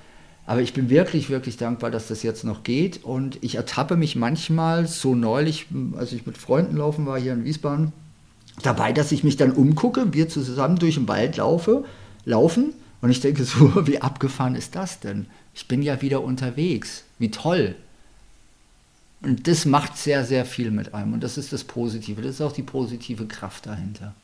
[0.46, 4.16] aber ich bin wirklich, wirklich dankbar, dass das jetzt noch geht und ich ertappe mich
[4.16, 7.92] manchmal so neulich, als ich mit Freunden laufen war hier in Wiesbaden,
[8.62, 11.84] dabei, dass ich mich dann umgucke, wir zusammen durch den Wald laufe,
[12.24, 15.26] laufen und ich denke so, wie abgefahren ist das denn?
[15.54, 17.04] Ich bin ja wieder unterwegs.
[17.18, 17.76] Wie toll.
[19.22, 21.14] Und das macht sehr, sehr viel mit einem.
[21.14, 22.20] Und das ist das Positive.
[22.20, 24.14] Das ist auch die positive Kraft dahinter.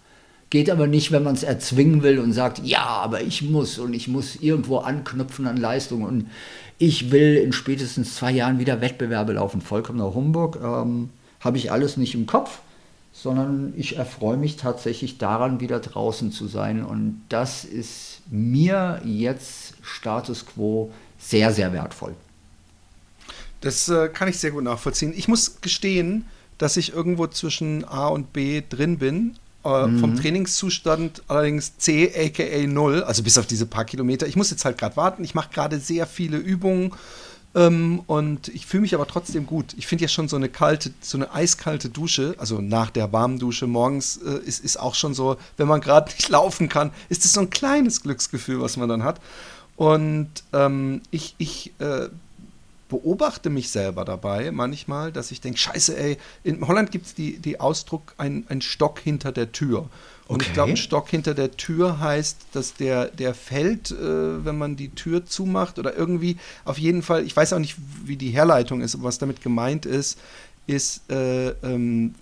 [0.50, 3.94] Geht aber nicht, wenn man es erzwingen will und sagt, ja, aber ich muss und
[3.94, 6.28] ich muss irgendwo anknüpfen an Leistung und
[6.78, 9.62] ich will in spätestens zwei Jahren wieder Wettbewerbe laufen.
[9.62, 10.58] Vollkommener Humbug.
[10.62, 11.08] Ähm,
[11.40, 12.60] Habe ich alles nicht im Kopf
[13.22, 16.84] sondern ich erfreue mich tatsächlich daran, wieder draußen zu sein.
[16.84, 22.16] Und das ist mir jetzt Status quo sehr, sehr wertvoll.
[23.60, 25.12] Das äh, kann ich sehr gut nachvollziehen.
[25.16, 26.24] Ich muss gestehen,
[26.58, 29.36] dass ich irgendwo zwischen A und B drin bin.
[29.64, 30.00] Äh, mhm.
[30.00, 34.26] Vom Trainingszustand allerdings C, aka 0, also bis auf diese paar Kilometer.
[34.26, 35.22] Ich muss jetzt halt gerade warten.
[35.22, 36.92] Ich mache gerade sehr viele Übungen
[37.54, 39.74] ähm, und ich fühle mich aber trotzdem gut.
[39.76, 43.38] Ich finde ja schon so eine kalte, so eine eiskalte Dusche, also nach der warmen
[43.38, 47.24] Dusche morgens, äh, ist, ist auch schon so, wenn man gerade nicht laufen kann, ist
[47.24, 49.20] es so ein kleines Glücksgefühl, was man dann hat.
[49.76, 52.08] Und ähm, ich, ich äh,
[52.88, 57.38] beobachte mich selber dabei manchmal, dass ich denke, scheiße, ey, in Holland gibt es die,
[57.38, 59.88] die Ausdruck, ein, ein Stock hinter der Tür.
[60.32, 60.46] Und okay.
[60.46, 64.76] ich glaube, ein Stock hinter der Tür heißt, dass der, der fällt, äh, wenn man
[64.76, 68.80] die Tür zumacht oder irgendwie, auf jeden Fall, ich weiß auch nicht, wie die Herleitung
[68.80, 70.18] ist, was damit gemeint ist,
[70.66, 72.14] ist, äh, ähm,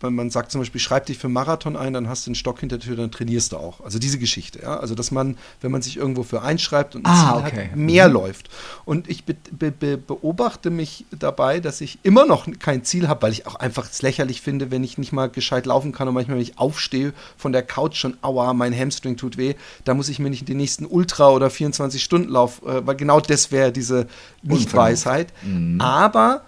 [0.00, 2.60] wenn man sagt zum Beispiel, schreib dich für Marathon ein, dann hast du einen Stock
[2.60, 3.80] hinter der Tür, dann trainierst du auch.
[3.80, 4.78] Also diese Geschichte, ja.
[4.78, 7.68] Also dass man, wenn man sich irgendwo für einschreibt und ein ah, Ziel okay.
[7.68, 8.14] hat, mehr mhm.
[8.14, 8.48] läuft.
[8.86, 13.22] Und ich be be be beobachte mich dabei, dass ich immer noch kein Ziel habe,
[13.22, 16.14] weil ich auch einfach es lächerlich finde, wenn ich nicht mal gescheit laufen kann und
[16.14, 20.08] manchmal, wenn ich aufstehe von der Couch schon, aua, mein Hamstring tut weh, da muss
[20.08, 24.06] ich mir nicht den nächsten Ultra- oder 24-Stunden-Lauf, äh, weil genau das wäre diese
[24.42, 25.32] Nichtweisheit.
[25.42, 25.80] Mhm.
[25.80, 26.42] Aber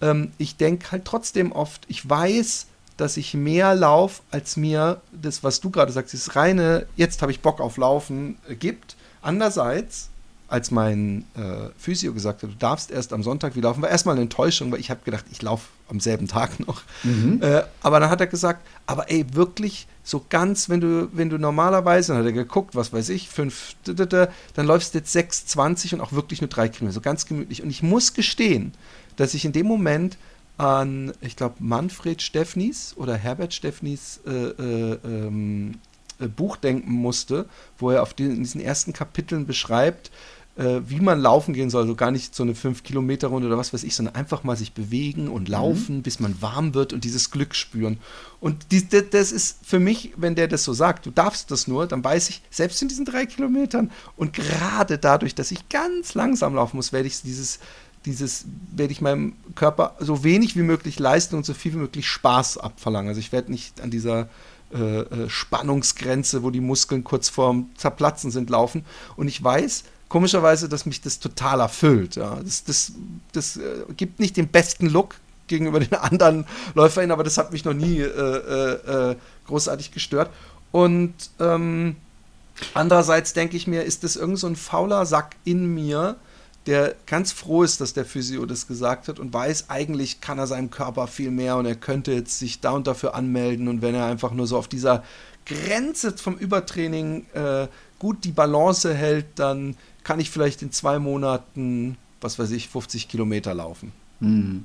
[0.00, 5.42] ähm, ich denke halt trotzdem oft, ich weiß, dass ich mehr Lauf, als mir das,
[5.42, 8.96] was du gerade sagst, das reine, jetzt habe ich Bock auf Laufen, äh, gibt.
[9.20, 10.10] Andererseits,
[10.48, 14.14] als mein äh, Physio gesagt hat, du darfst erst am Sonntag wieder laufen, war erstmal
[14.14, 16.82] eine Enttäuschung, weil ich habe gedacht, ich laufe am selben Tag noch.
[17.02, 17.40] Mhm.
[17.42, 21.38] Äh, aber dann hat er gesagt, aber ey, wirklich so ganz, wenn du, wenn du
[21.38, 26.00] normalerweise, dann hat er geguckt, was weiß ich, fünf, dann läufst du jetzt 6,20 und
[26.02, 27.62] auch wirklich nur drei Kilometer, so ganz gemütlich.
[27.62, 28.74] Und ich muss gestehen,
[29.16, 30.18] dass ich in dem Moment
[30.56, 35.78] an, ich glaube, Manfred Steffnis oder Herbert Steffnis äh, äh, ähm,
[36.20, 37.46] äh, Buch denken musste,
[37.78, 40.10] wo er auf den, in diesen ersten Kapiteln beschreibt,
[40.56, 41.82] äh, wie man laufen gehen soll.
[41.82, 45.28] Also gar nicht so eine 5-Kilometer-Runde oder was weiß ich, sondern einfach mal sich bewegen
[45.28, 46.02] und laufen, mhm.
[46.02, 47.98] bis man warm wird und dieses Glück spüren.
[48.40, 51.86] Und die, das ist für mich, wenn der das so sagt, du darfst das nur,
[51.88, 56.54] dann weiß ich, selbst in diesen drei Kilometern und gerade dadurch, dass ich ganz langsam
[56.54, 57.58] laufen muss, werde ich dieses
[58.06, 62.06] dieses werde ich meinem Körper so wenig wie möglich leisten und so viel wie möglich
[62.06, 63.08] Spaß abverlangen.
[63.08, 64.28] Also ich werde nicht an dieser
[64.74, 68.84] äh, äh, Spannungsgrenze, wo die Muskeln kurz vorm Zerplatzen sind, laufen.
[69.16, 72.16] Und ich weiß, komischerweise, dass mich das total erfüllt.
[72.16, 72.40] Ja.
[72.42, 72.92] Das, das,
[73.32, 77.64] das äh, gibt nicht den besten Look gegenüber den anderen LäuferInnen, aber das hat mich
[77.64, 80.30] noch nie äh, äh, äh großartig gestört.
[80.72, 81.96] Und ähm,
[82.72, 86.16] andererseits denke ich mir, ist das irgend so ein fauler Sack in mir,
[86.66, 90.46] der ganz froh ist, dass der Physio das gesagt hat und weiß, eigentlich kann er
[90.46, 93.94] seinem Körper viel mehr und er könnte jetzt sich da und dafür anmelden und wenn
[93.94, 95.04] er einfach nur so auf dieser
[95.46, 101.96] Grenze vom Übertraining äh, gut die Balance hält, dann kann ich vielleicht in zwei Monaten,
[102.20, 103.92] was weiß ich, 50 Kilometer laufen.
[104.20, 104.64] Mhm.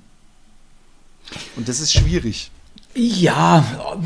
[1.55, 2.51] Und das ist schwierig.
[2.95, 3.99] Ja,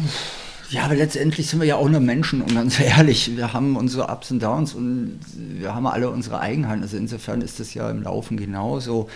[0.73, 4.07] ja, aber letztendlich sind wir ja auch nur Menschen und ganz ehrlich, wir haben unsere
[4.07, 6.81] Ups und Downs und wir haben alle unsere Eigenheiten.
[6.81, 9.07] Also insofern ist das ja im Laufen genauso.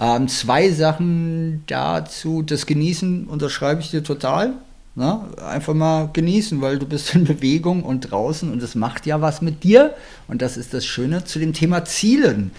[0.00, 2.42] Ähm, zwei Sachen dazu.
[2.42, 4.52] Das Genießen unterschreibe ich dir total.
[4.94, 5.44] Na, ne?
[5.44, 9.40] einfach mal genießen, weil du bist in Bewegung und draußen und das macht ja was
[9.40, 9.94] mit dir.
[10.26, 12.50] Und das ist das Schöne zu dem Thema Zielen.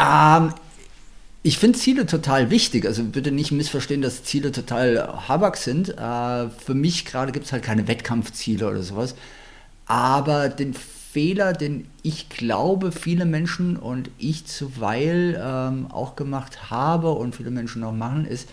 [0.00, 0.54] Ähm,
[1.46, 2.86] ich finde Ziele total wichtig.
[2.86, 5.90] Also bitte nicht missverstehen, dass Ziele total Habak sind.
[5.90, 9.14] Äh, für mich gerade gibt es halt keine Wettkampfziele oder sowas.
[9.86, 17.12] Aber den Fehler, den ich glaube, viele Menschen und ich zuweil ähm, auch gemacht habe
[17.12, 18.48] und viele Menschen auch machen, ist,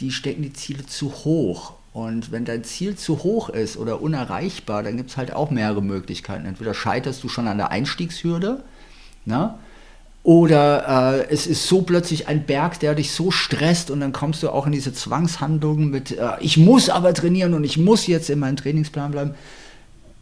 [0.00, 1.74] die stecken die Ziele zu hoch.
[1.92, 5.80] Und wenn dein Ziel zu hoch ist oder unerreichbar, dann gibt es halt auch mehrere
[5.80, 6.46] Möglichkeiten.
[6.46, 8.64] Entweder scheiterst du schon an der Einstiegshürde,
[9.26, 9.54] ne?
[10.24, 14.42] Oder äh, es ist so plötzlich ein Berg, der dich so stresst und dann kommst
[14.42, 18.30] du auch in diese Zwangshandlungen mit, äh, ich muss aber trainieren und ich muss jetzt
[18.30, 19.34] in meinem Trainingsplan bleiben.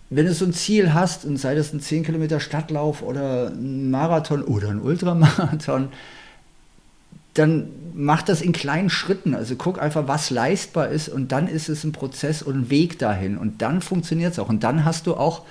[0.08, 3.90] Wenn du so ein Ziel hast, und sei das ein 10 Kilometer Stadtlauf oder ein
[3.90, 5.90] Marathon oder ein Ultramarathon,
[7.34, 9.34] dann mach das in kleinen Schritten.
[9.34, 12.98] Also guck einfach, was leistbar ist und dann ist es ein Prozess und ein Weg
[12.98, 14.48] dahin und dann funktioniert es auch.
[14.48, 15.42] Und dann hast du auch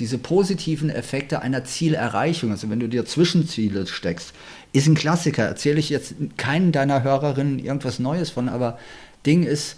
[0.00, 4.32] diese positiven Effekte einer Zielerreichung, also wenn du dir Zwischenziele steckst,
[4.72, 5.44] ist ein Klassiker.
[5.44, 8.78] Erzähle ich jetzt keinen deiner Hörerinnen irgendwas Neues von, aber
[9.26, 9.76] Ding ist,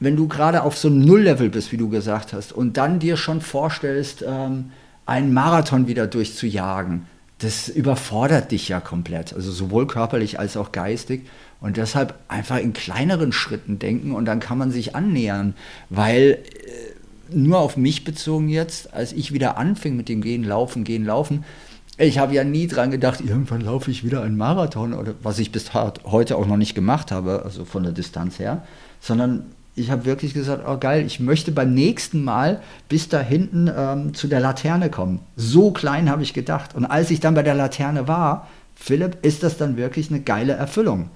[0.00, 3.16] wenn du gerade auf so einem Nulllevel bist, wie du gesagt hast, und dann dir
[3.16, 4.70] schon vorstellst, ähm,
[5.06, 7.06] einen Marathon wieder durchzujagen,
[7.38, 11.26] das überfordert dich ja komplett, also sowohl körperlich als auch geistig.
[11.60, 15.54] Und deshalb einfach in kleineren Schritten denken und dann kann man sich annähern,
[15.88, 16.97] weil äh,
[17.32, 21.44] nur auf mich bezogen jetzt, als ich wieder anfing mit dem Gehen, Laufen, Gehen, Laufen,
[22.00, 25.50] ich habe ja nie dran gedacht, irgendwann laufe ich wieder einen Marathon oder was ich
[25.50, 28.62] bis heute auch noch nicht gemacht habe, also von der Distanz her,
[29.00, 33.70] sondern ich habe wirklich gesagt, oh geil, ich möchte beim nächsten Mal bis da hinten
[33.74, 35.20] ähm, zu der Laterne kommen.
[35.36, 36.74] So klein habe ich gedacht.
[36.74, 40.52] Und als ich dann bei der Laterne war, Philipp, ist das dann wirklich eine geile
[40.52, 41.10] Erfüllung.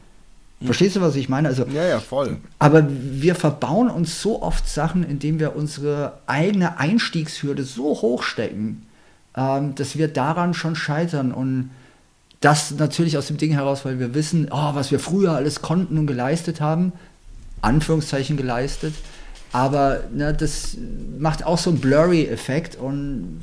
[0.65, 1.49] Verstehst du, was ich meine?
[1.49, 2.37] Also, ja, ja, voll.
[2.59, 8.87] Aber wir verbauen uns so oft Sachen, indem wir unsere eigene Einstiegshürde so hoch stecken,
[9.37, 11.33] ähm, dass wir daran schon scheitern.
[11.33, 11.71] Und
[12.41, 15.99] das natürlich aus dem Ding heraus, weil wir wissen, oh, was wir früher alles konnten
[15.99, 16.93] und geleistet haben,
[17.61, 18.95] Anführungszeichen geleistet.
[19.53, 20.77] Aber ne, das
[21.19, 23.43] macht auch so einen Blurry-Effekt und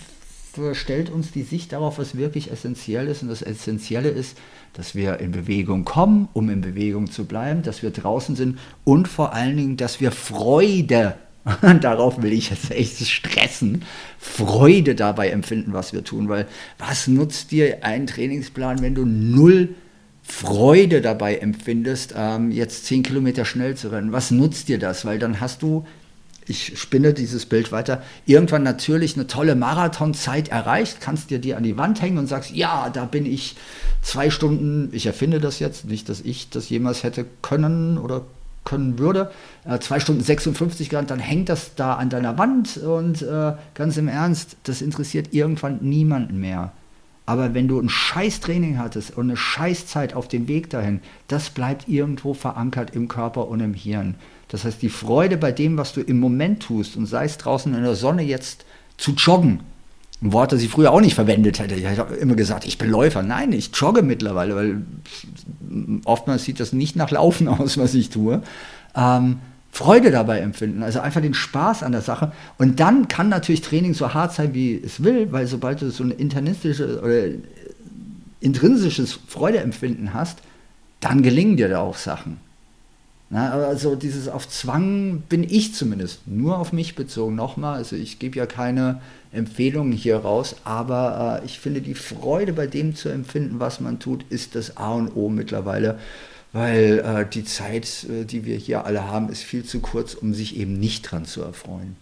[0.73, 3.21] stellt uns die Sicht darauf, was wirklich essentiell ist.
[3.21, 4.38] Und das Essentielle ist,
[4.73, 9.08] dass wir in Bewegung kommen, um in Bewegung zu bleiben, dass wir draußen sind und
[9.08, 11.15] vor allen Dingen, dass wir Freude,
[11.82, 13.84] darauf will ich jetzt echt stressen,
[14.17, 19.75] Freude dabei empfinden, was wir tun, weil was nutzt dir ein Trainingsplan, wenn du null
[20.21, 24.12] Freude dabei empfindest, ähm, jetzt zehn Kilometer schnell zu rennen?
[24.12, 25.03] Was nutzt dir das?
[25.03, 25.86] Weil dann hast du
[26.49, 31.63] ich spinne dieses Bild weiter, irgendwann natürlich eine tolle Marathonzeit erreicht, kannst dir die an
[31.63, 33.55] die Wand hängen und sagst, ja, da bin ich
[34.01, 38.23] zwei Stunden, ich erfinde das jetzt, nicht, dass ich das jemals hätte können oder
[38.65, 39.31] können würde,
[39.65, 43.97] äh, zwei Stunden 56 Grad, dann hängt das da an deiner Wand und äh, ganz
[43.97, 46.71] im Ernst, das interessiert irgendwann niemanden mehr.
[47.25, 51.88] Aber wenn du ein Scheißtraining hattest und eine Scheißzeit auf dem Weg dahin, das bleibt
[51.88, 54.15] irgendwo verankert im Körper und im Hirn.
[54.49, 57.73] Das heißt, die Freude bei dem, was du im Moment tust, und sei es draußen
[57.73, 58.65] in der Sonne jetzt
[58.97, 59.62] zu joggen,
[60.21, 61.75] ein Wort, das ich früher auch nicht verwendet hätte.
[61.75, 63.23] Ich habe immer gesagt, ich bin Läufer.
[63.23, 64.81] Nein, ich jogge mittlerweile, weil
[66.03, 68.41] oftmals sieht das nicht nach Laufen aus, was ich tue.
[68.95, 69.39] Ähm,
[69.71, 72.31] Freude dabei empfinden, also einfach den Spaß an der Sache.
[72.57, 76.03] Und dann kann natürlich Training so hart sein, wie es will, weil sobald du so
[76.03, 77.25] ein internistisches oder
[78.41, 80.39] intrinsisches Freudeempfinden hast,
[80.99, 82.38] dann gelingen dir da auch Sachen.
[83.31, 87.35] Na, also dieses auf Zwang bin ich zumindest nur auf mich bezogen.
[87.35, 92.53] Nochmal, also ich gebe ja keine Empfehlungen hier raus, aber äh, ich finde die Freude
[92.53, 95.99] bei dem zu empfinden, was man tut, ist das A und O mittlerweile,
[96.53, 100.33] weil äh, die Zeit, äh, die wir hier alle haben, ist viel zu kurz, um
[100.33, 101.95] sich eben nicht dran zu erfreuen.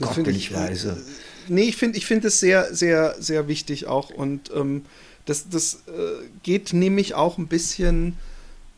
[0.00, 1.00] Das Gott, bin ich leise.
[1.46, 4.10] Nee, ich finde ich find es sehr, sehr, sehr wichtig auch.
[4.10, 4.84] Und ähm,
[5.26, 8.16] das, das äh, geht nämlich auch ein bisschen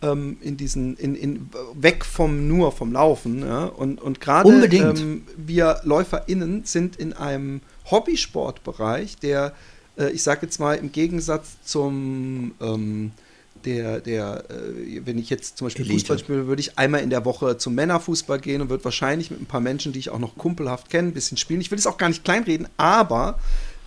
[0.03, 3.41] ähm, in diesen, in, in, weg vom nur vom Laufen.
[3.41, 3.65] Ja?
[3.67, 7.61] Und, und gerade ähm, wir LäuferInnen sind in einem
[7.91, 9.55] Hobbysportbereich, der,
[9.97, 13.13] äh, ich sage jetzt mal, im Gegensatz zum ähm,
[13.65, 16.01] der, der, äh, wenn ich jetzt zum Beispiel Elite.
[16.01, 19.41] Fußball spiele, würde ich einmal in der Woche zum Männerfußball gehen und würde wahrscheinlich mit
[19.41, 21.61] ein paar Menschen, die ich auch noch kumpelhaft kenne, ein bisschen spielen.
[21.61, 23.39] Ich will es auch gar nicht kleinreden, aber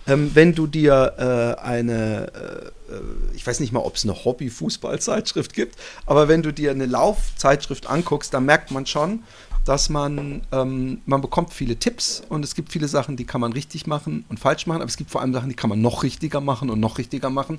[0.06, 1.14] ähm, wenn du dir
[1.58, 3.00] äh, eine, äh, äh
[3.34, 7.86] ich weiß nicht mal, ob es eine Hobby-Fußballzeitschrift gibt, aber wenn du dir eine Laufzeitschrift
[7.88, 9.24] anguckst, dann merkt man schon,
[9.66, 13.52] dass man, ähm, man bekommt viele Tipps und es gibt viele Sachen, die kann man
[13.52, 16.04] richtig machen und falsch machen, aber es gibt vor allem Sachen, die kann man noch
[16.04, 17.58] richtiger machen und noch richtiger machen.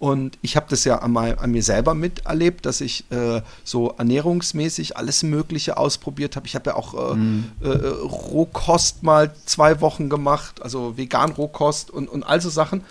[0.00, 4.96] Und ich habe das ja an, an, mir selber miterlebt, dass ich äh, so ernährungsmäßig
[4.96, 6.48] alles Mögliche ausprobiert habe.
[6.48, 7.52] Ich habe ja auch äh, mm.
[7.60, 12.82] äh, Rohkost mal zwei Wochen gemacht, also vegan Rohkost und, und all so Sachen.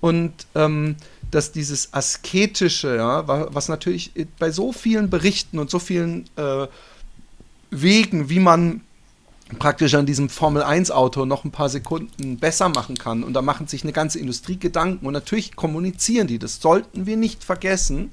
[0.00, 0.94] Und ähm,
[1.32, 6.66] dass dieses Asketische, ja, was natürlich bei so vielen Berichten und so vielen äh,
[7.72, 8.82] Wegen, wie man
[9.58, 13.24] praktisch an diesem Formel-1-Auto noch ein paar Sekunden besser machen kann.
[13.24, 15.06] Und da machen sich eine ganze Industrie Gedanken.
[15.06, 16.38] Und natürlich kommunizieren die.
[16.38, 18.10] Das sollten wir nicht vergessen,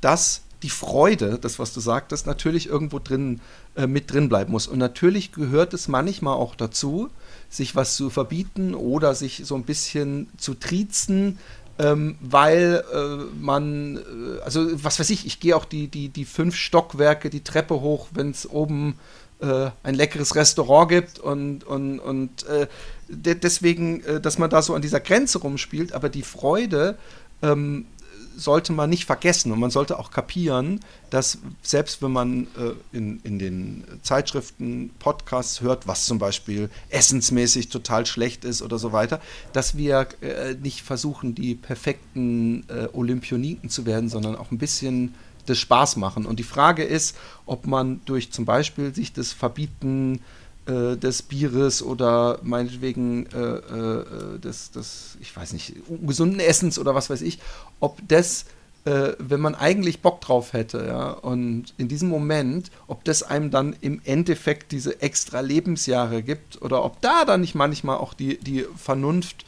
[0.00, 3.40] dass die Freude, das, was du sagtest, natürlich irgendwo drin,
[3.76, 4.66] äh, mit drin bleiben muss.
[4.66, 7.10] Und natürlich gehört es manchmal auch dazu,
[7.50, 11.38] sich was zu verbieten oder sich so ein bisschen zu triezen,
[11.78, 16.24] ähm, weil äh, man, äh, also was weiß ich, ich gehe auch die, die, die
[16.24, 18.98] fünf Stockwerke, die Treppe hoch, wenn es oben
[19.40, 22.68] äh, ein leckeres Restaurant gibt und, und, und äh,
[23.08, 26.96] de deswegen, äh, dass man da so an dieser Grenze rumspielt, aber die Freude
[27.42, 27.86] ähm,
[28.36, 33.20] sollte man nicht vergessen und man sollte auch kapieren, dass selbst wenn man äh, in,
[33.22, 39.20] in den Zeitschriften, Podcasts hört, was zum Beispiel essensmäßig total schlecht ist oder so weiter,
[39.52, 45.14] dass wir äh, nicht versuchen, die perfekten äh, Olympioniken zu werden, sondern auch ein bisschen
[45.46, 46.26] das Spaß machen.
[46.26, 47.16] Und die Frage ist,
[47.46, 50.20] ob man durch zum Beispiel sich das Verbieten äh,
[50.66, 55.74] des Bieres oder meinetwegen äh, äh, des, des, ich weiß nicht,
[56.06, 57.38] gesunden Essens oder was weiß ich,
[57.80, 58.46] ob das,
[58.86, 63.50] äh, wenn man eigentlich Bock drauf hätte, ja, und in diesem Moment, ob das einem
[63.50, 68.38] dann im Endeffekt diese extra Lebensjahre gibt oder ob da dann nicht manchmal auch die,
[68.38, 69.44] die Vernunft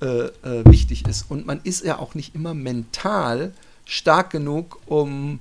[0.00, 1.30] äh, äh, wichtig ist.
[1.30, 3.52] Und man ist ja auch nicht immer mental
[3.84, 5.40] stark genug, um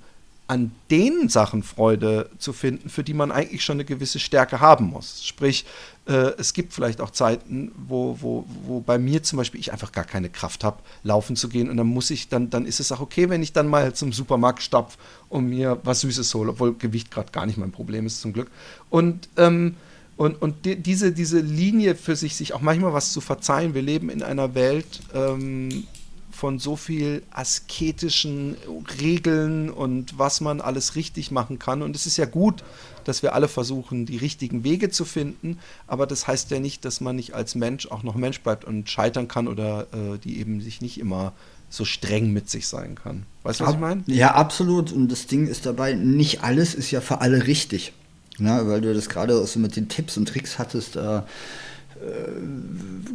[0.53, 4.85] an den Sachen Freude zu finden, für die man eigentlich schon eine gewisse Stärke haben
[4.85, 5.25] muss.
[5.25, 5.65] Sprich,
[6.05, 9.91] äh, es gibt vielleicht auch Zeiten, wo, wo, wo bei mir zum Beispiel ich einfach
[9.91, 12.91] gar keine Kraft habe, laufen zu gehen und dann muss ich, dann, dann ist es
[12.91, 16.75] auch okay, wenn ich dann mal zum Supermarkt stapfe und mir was Süßes hole, obwohl
[16.75, 18.51] Gewicht gerade gar nicht mein Problem ist zum Glück.
[18.91, 19.75] Und ähm,
[20.15, 23.73] und, und die, diese, diese Linie für sich, sich auch manchmal was zu verzeihen.
[23.73, 25.87] Wir leben in einer Welt, ähm,
[26.33, 28.57] von so viel asketischen
[28.99, 31.81] Regeln und was man alles richtig machen kann.
[31.81, 32.63] Und es ist ja gut,
[33.03, 37.01] dass wir alle versuchen, die richtigen Wege zu finden, aber das heißt ja nicht, dass
[37.01, 40.59] man nicht als Mensch auch noch Mensch bleibt und scheitern kann oder äh, die eben
[40.59, 41.33] sich nicht immer
[41.69, 43.23] so streng mit sich sein kann.
[43.43, 44.03] Weißt du, was ich meine?
[44.07, 44.91] Ja, absolut.
[44.91, 47.93] Und das Ding ist dabei, nicht alles ist ja für alle richtig.
[48.39, 50.95] Ja, weil du das gerade so mit den Tipps und Tricks hattest.
[50.95, 51.21] Äh,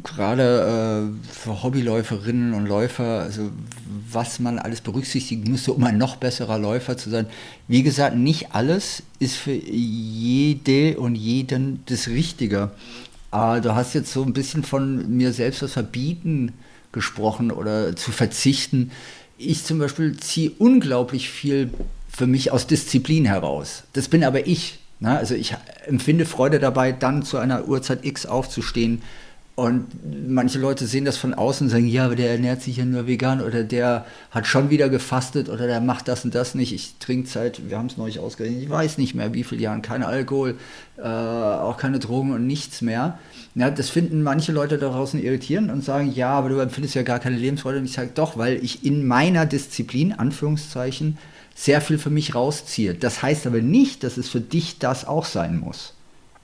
[0.02, 3.50] gerade äh, für Hobbyläuferinnen und Läufer, also
[4.10, 7.26] was man alles berücksichtigen müsste, um ein noch besserer Läufer zu sein.
[7.66, 12.70] Wie gesagt, nicht alles ist für jede und jeden das Richtige.
[13.30, 16.52] Aber du hast jetzt so ein bisschen von mir selbst das Verbieten
[16.92, 18.90] gesprochen oder zu verzichten.
[19.36, 21.70] Ich zum Beispiel ziehe unglaublich viel
[22.08, 23.84] für mich aus Disziplin heraus.
[23.92, 24.78] Das bin aber ich.
[25.00, 25.54] Na, also ich
[25.87, 29.02] empfinde Freude dabei, dann zu einer Uhrzeit X aufzustehen.
[29.58, 29.88] Und
[30.28, 33.08] manche Leute sehen das von außen und sagen, ja, aber der ernährt sich ja nur
[33.08, 36.72] vegan oder der hat schon wieder gefastet oder der macht das und das nicht.
[36.72, 39.82] Ich trinke seit, wir haben es neulich ausgerechnet, ich weiß nicht mehr wie viele Jahren,
[39.82, 40.55] kein Alkohol,
[40.96, 43.18] äh, auch keine Drogen und nichts mehr.
[43.57, 47.03] Ja, das finden manche Leute da draußen irritierend und sagen, ja, aber du empfindest ja
[47.03, 47.78] gar keine Lebensfreude.
[47.78, 51.18] Und ich sage, doch, weil ich in meiner Disziplin, Anführungszeichen,
[51.59, 52.94] sehr viel für mich rausziehe.
[52.94, 55.92] Das heißt aber nicht, dass es für dich das auch sein muss.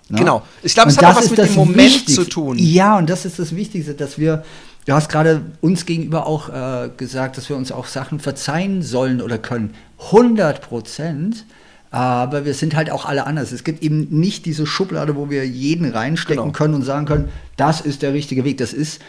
[0.09, 0.19] Ne?
[0.19, 0.43] Genau.
[0.65, 2.25] Ich glaube, es hat auch was mit dem Moment Wichtigste.
[2.25, 2.59] zu tun.
[2.59, 4.45] Ja, und das ist das Wichtigste, dass wir,
[4.87, 9.23] du hast gerade uns gegenüber auch äh, gesagt, dass wir uns auch Sachen verzeihen sollen
[9.23, 9.75] oder können.
[10.07, 11.47] 100 Prozent.
[11.93, 13.53] Aber wir sind halt auch alle anders.
[13.53, 16.53] Es gibt eben nicht diese Schublade, wo wir jeden reinstecken genau.
[16.53, 18.59] können und sagen können, das ist der richtige Weg.
[18.59, 19.01] Das ist,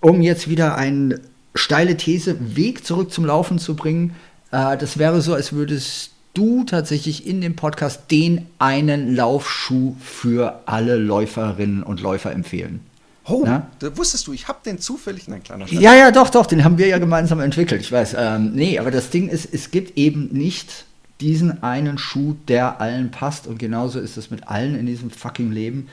[0.00, 1.18] um jetzt wieder eine
[1.56, 4.14] steile These, Weg zurück zum Laufen zu bringen,
[4.52, 10.60] äh, das wäre so, als würdest du tatsächlich in dem Podcast den einen Laufschuh für
[10.66, 12.80] alle Läuferinnen und Läufer empfehlen.
[13.26, 13.66] Oh, ja?
[13.94, 15.80] wusstest du, ich habe den zufällig in ein kleiner Stadt.
[15.80, 17.80] Ja, ja, doch, doch, den haben wir ja gemeinsam entwickelt.
[17.80, 18.16] Ich weiß.
[18.18, 20.84] Ähm, nee, aber das Ding ist, es gibt eben nicht
[21.20, 23.46] diesen einen Schuh, der allen passt.
[23.46, 25.88] Und genauso ist es mit allen in diesem fucking Leben.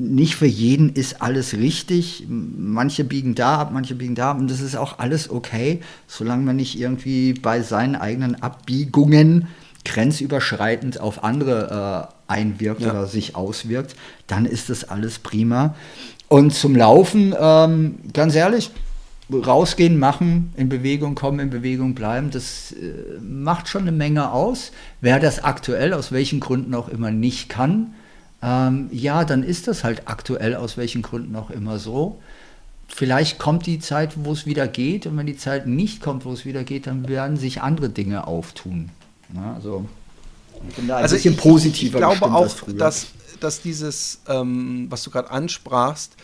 [0.00, 2.24] Nicht für jeden ist alles richtig.
[2.28, 4.38] Manche biegen da ab, manche biegen da ab.
[4.38, 9.48] Und das ist auch alles okay, solange man nicht irgendwie bei seinen eigenen Abbiegungen
[9.84, 12.90] grenzüberschreitend auf andere äh, einwirkt ja.
[12.90, 13.96] oder sich auswirkt,
[14.28, 15.74] dann ist das alles prima.
[16.28, 18.70] Und zum Laufen, ähm, ganz ehrlich,
[19.32, 24.72] rausgehen, machen, in Bewegung kommen, in Bewegung bleiben, das äh, macht schon eine Menge aus.
[25.00, 27.94] Wer das aktuell aus welchen Gründen auch immer nicht kann,
[28.42, 32.20] ähm, ja, dann ist das halt aktuell aus welchen Gründen auch immer so.
[32.86, 36.32] Vielleicht kommt die Zeit, wo es wieder geht, und wenn die Zeit nicht kommt, wo
[36.32, 38.90] es wieder geht, dann werden sich andere Dinge auftun.
[39.34, 39.86] Ja, also
[40.68, 41.98] ich bin da ein also bisschen ich, positiver.
[41.98, 43.08] Ich glaube auch, dass,
[43.40, 46.14] dass dieses, ähm, was du gerade ansprachst,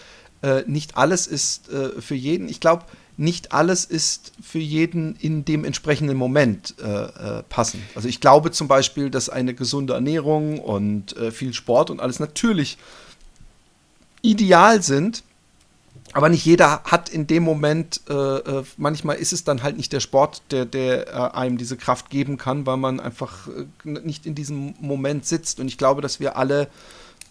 [0.42, 2.48] äh, nicht alles ist äh, für jeden.
[2.48, 2.84] Ich glaube,
[3.16, 7.82] nicht alles ist für jeden in dem entsprechenden Moment äh, äh, passend.
[7.94, 12.18] Also ich glaube zum Beispiel, dass eine gesunde Ernährung und äh, viel Sport und alles
[12.18, 12.76] natürlich
[14.22, 15.22] ideal sind,
[16.12, 19.92] aber nicht jeder hat in dem Moment, äh, äh, manchmal ist es dann halt nicht
[19.92, 23.48] der Sport, der, der äh, einem diese Kraft geben kann, weil man einfach
[23.84, 25.58] nicht in diesem Moment sitzt.
[25.58, 26.68] Und ich glaube, dass wir alle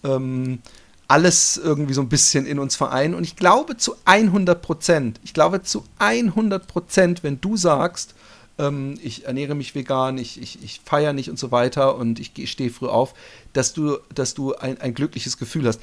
[0.03, 0.59] ähm,
[1.07, 3.13] alles irgendwie so ein bisschen in uns vereinen.
[3.13, 8.15] Und ich glaube zu 100 Prozent, ich glaube zu 100 Prozent, wenn du sagst,
[8.59, 12.37] ähm, ich ernähre mich vegan, ich, ich, ich feiere nicht und so weiter und ich,
[12.37, 13.13] ich stehe früh auf,
[13.51, 15.79] dass du, dass du ein, ein glückliches Gefühl hast.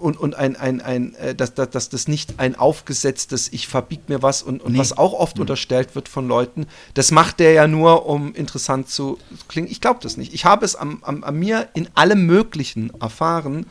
[0.00, 4.08] und und ein, ein, ein, äh, dass, dass, dass das nicht ein aufgesetztes, ich verbieg
[4.08, 4.78] mir was und, und nee.
[4.78, 5.42] was auch oft mhm.
[5.42, 9.18] unterstellt wird von Leuten, das macht der ja nur, um interessant zu
[9.48, 9.70] klingen.
[9.70, 10.32] Ich glaube das nicht.
[10.32, 13.66] Ich habe es am, am, an mir in allem Möglichen erfahren,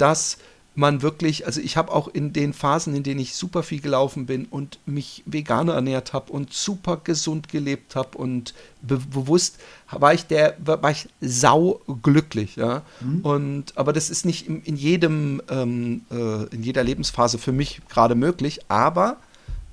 [0.00, 0.38] dass
[0.76, 4.26] man wirklich, also ich habe auch in den Phasen, in denen ich super viel gelaufen
[4.26, 9.58] bin und mich vegan ernährt habe und super gesund gelebt habe und be bewusst
[9.90, 12.82] war ich der, war ich sau glücklich, ja.
[13.00, 13.20] Mhm.
[13.22, 17.80] Und aber das ist nicht in, in jedem, ähm, äh, in jeder Lebensphase für mich
[17.88, 19.16] gerade möglich, aber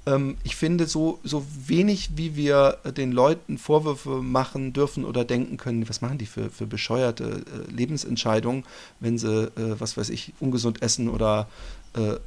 [0.07, 5.57] ähm, ich finde, so, so wenig wie wir den Leuten Vorwürfe machen dürfen oder denken
[5.57, 8.63] können, was machen die für, für bescheuerte äh, Lebensentscheidungen,
[9.01, 11.47] wenn sie, äh, was weiß ich, ungesund essen oder
[11.95, 12.19] äh, äh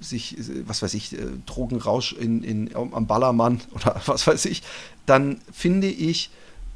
[0.00, 0.36] sich,
[0.66, 4.62] was weiß ich, äh, Drogenrausch in, in, am Ballermann oder was weiß ich,
[5.06, 6.30] dann finde ich,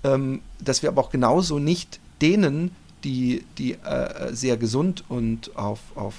[0.04, 2.70] ähm, dass wir aber auch genauso nicht denen,
[3.02, 6.14] die, die äh, sehr gesund und auf, auf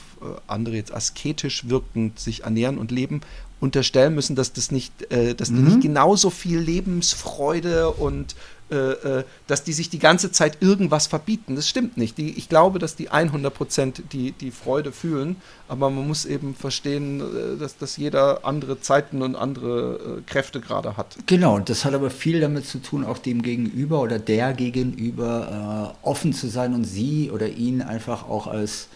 [0.46, 3.22] andere jetzt asketisch wirkend sich ernähren und leben,
[3.66, 5.56] unterstellen müssen, dass das nicht, äh, dass mhm.
[5.56, 8.36] die nicht genauso viel Lebensfreude und
[8.72, 11.56] äh, äh, dass die sich die ganze Zeit irgendwas verbieten.
[11.56, 12.18] Das stimmt nicht.
[12.18, 15.36] Die, ich glaube, dass die 100 Prozent die, die Freude fühlen,
[15.68, 20.62] aber man muss eben verstehen, äh, dass, dass jeder andere Zeiten und andere äh, Kräfte
[20.62, 21.16] gerade hat.
[21.28, 25.94] Genau, und das hat aber viel damit zu tun, auch dem Gegenüber oder der Gegenüber
[26.04, 28.88] äh, offen zu sein und sie oder ihn einfach auch als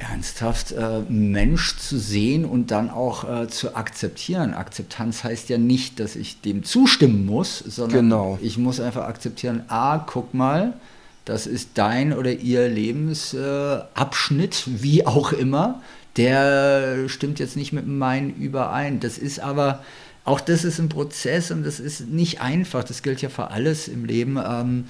[0.00, 4.54] ernsthaft äh, Mensch zu sehen und dann auch äh, zu akzeptieren.
[4.54, 8.38] Akzeptanz heißt ja nicht, dass ich dem zustimmen muss, sondern genau.
[8.42, 10.74] ich muss einfach akzeptieren, ah, guck mal,
[11.24, 15.80] das ist dein oder ihr Lebensabschnitt, äh, wie auch immer,
[16.16, 19.00] der stimmt jetzt nicht mit meinem überein.
[19.00, 19.84] Das ist aber,
[20.24, 23.86] auch das ist ein Prozess und das ist nicht einfach, das gilt ja für alles
[23.86, 24.38] im Leben.
[24.44, 24.86] Ähm,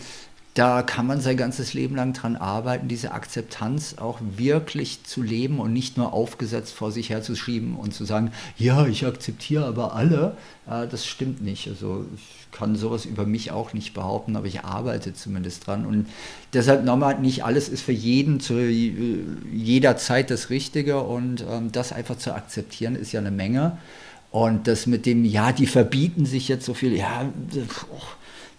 [0.60, 5.58] da kann man sein ganzes Leben lang dran arbeiten, diese Akzeptanz auch wirklich zu leben
[5.58, 10.36] und nicht nur aufgesetzt vor sich herzuschieben und zu sagen, ja, ich akzeptiere aber alle.
[10.68, 11.66] Äh, das stimmt nicht.
[11.66, 15.86] Also ich kann sowas über mich auch nicht behaupten, aber ich arbeite zumindest dran.
[15.86, 16.08] Und
[16.52, 21.90] deshalb nochmal, nicht alles ist für jeden zu jeder Zeit das Richtige und ähm, das
[21.90, 23.78] einfach zu akzeptieren ist ja eine Menge.
[24.30, 27.24] Und das mit dem, ja, die verbieten sich jetzt so viel, ja,
[27.90, 28.02] oh,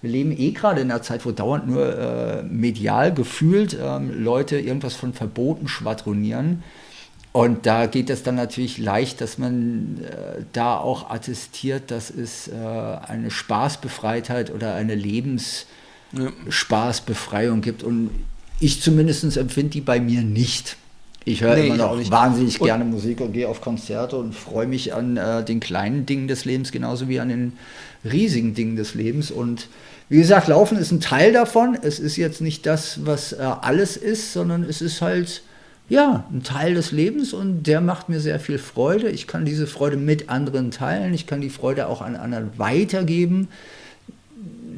[0.02, 4.60] wir leben eh gerade in einer Zeit, wo dauernd nur äh, medial gefühlt ähm, Leute
[4.60, 6.64] irgendwas von Verboten schwadronieren.
[7.34, 12.50] Und da geht es dann natürlich leicht, dass man äh, da auch attestiert, dass es
[12.50, 17.62] äh, eine Spaßbefreitheit oder eine Lebensspaßbefreiung ja.
[17.62, 17.84] gibt.
[17.84, 18.10] Und
[18.60, 20.76] ich zumindest empfinde die bei mir nicht.
[21.24, 24.66] Ich höre nee, immer noch wahnsinnig und gerne Musik und gehe auf Konzerte und freue
[24.66, 27.54] mich an äh, den kleinen Dingen des Lebens genauso wie an den
[28.04, 29.30] riesigen Dingen des Lebens.
[29.30, 29.68] Und
[30.12, 31.78] wie gesagt, Laufen ist ein Teil davon.
[31.82, 35.42] Es ist jetzt nicht das, was äh, alles ist, sondern es ist halt
[35.88, 39.10] ja ein Teil des Lebens und der macht mir sehr viel Freude.
[39.10, 41.14] Ich kann diese Freude mit anderen teilen.
[41.14, 43.48] Ich kann die Freude auch an anderen weitergeben.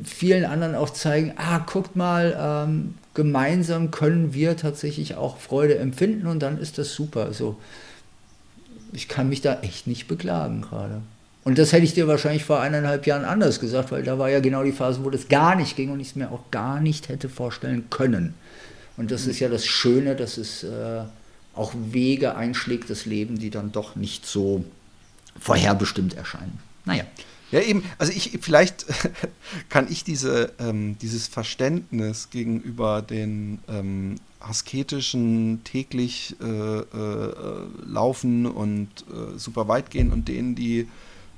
[0.03, 6.27] vielen anderen auch zeigen, ah, guckt mal, ähm, gemeinsam können wir tatsächlich auch Freude empfinden
[6.27, 7.25] und dann ist das super.
[7.25, 7.57] Also
[8.91, 11.01] ich kann mich da echt nicht beklagen gerade.
[11.43, 14.39] Und das hätte ich dir wahrscheinlich vor eineinhalb Jahren anders gesagt, weil da war ja
[14.39, 17.09] genau die Phase, wo das gar nicht ging und ich es mir auch gar nicht
[17.09, 18.33] hätte vorstellen können.
[18.95, 21.01] Und das ist ja das Schöne, dass es äh,
[21.53, 24.63] auch Wege einschlägt, das Leben, die dann doch nicht so
[25.39, 26.59] vorherbestimmt erscheinen.
[26.85, 27.03] Naja.
[27.51, 28.85] Ja, eben, also ich, vielleicht
[29.69, 37.33] kann ich diese, ähm, dieses Verständnis gegenüber den ähm, asketischen täglich äh, äh,
[37.85, 40.87] laufen und äh, super weit gehen und denen, die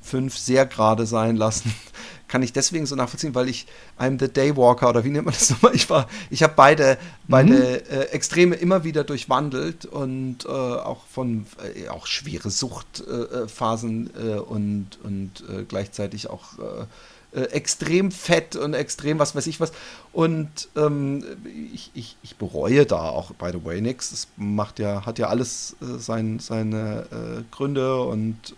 [0.06, 1.74] fünf sehr gerade sein lassen,
[2.28, 3.66] kann ich deswegen so nachvollziehen, weil ich
[3.99, 5.76] I'm the Daywalker oder wie nennt man das nochmal?
[5.76, 6.97] Ich war, ich habe beide,
[7.28, 7.64] beide mhm.
[7.64, 11.45] äh, Extreme immer wieder durchwandelt und äh, auch von
[11.76, 19.20] äh, auch schwere Suchtphasen äh, und, und äh, gleichzeitig auch äh, extrem fett und extrem
[19.20, 19.74] was weiß ich was.
[20.14, 21.22] Und ähm,
[21.74, 24.14] ich, ich, ich bereue da auch, by the way, nichts.
[24.14, 28.56] Es macht ja, hat ja alles sein, seine Gründe und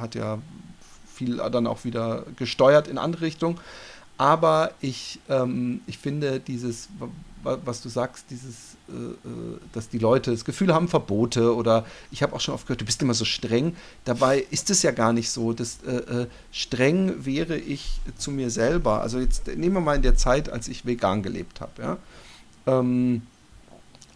[0.00, 0.38] hat ja
[1.18, 3.58] viel dann auch wieder gesteuert in andere Richtungen.
[4.16, 6.88] Aber ich, ähm, ich finde dieses,
[7.42, 12.22] was du sagst, dieses, äh, äh, dass die Leute das Gefühl haben, Verbote oder ich
[12.22, 13.76] habe auch schon oft gehört, du bist immer so streng.
[14.04, 15.52] Dabei ist es ja gar nicht so.
[15.52, 19.02] Das, äh, äh, streng wäre ich zu mir selber.
[19.02, 21.80] Also jetzt nehmen wir mal in der Zeit, als ich vegan gelebt habe.
[21.80, 21.96] Ja?
[22.66, 23.22] Ähm,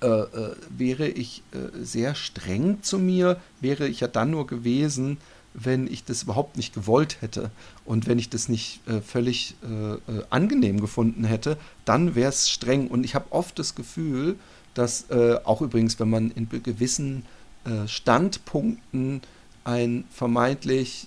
[0.03, 1.45] äh, äh, wäre ich
[1.81, 5.19] sehr streng zu mir, wäre ich ja dann nur gewesen,
[5.55, 7.51] wenn ich das überhaupt nicht gewollt hätte
[7.85, 12.51] und wenn ich das nicht äh, völlig äh, äh angenehm gefunden hätte, dann wäre es
[12.51, 12.89] streng.
[12.89, 14.37] Und ich habe oft das Gefühl,
[14.75, 17.25] dass äh, auch übrigens, wenn man in gewissen
[17.65, 19.21] äh, Standpunkten
[19.65, 21.07] einen vermeintlich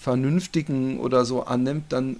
[0.00, 2.18] vernünftigen oder so annimmt, dann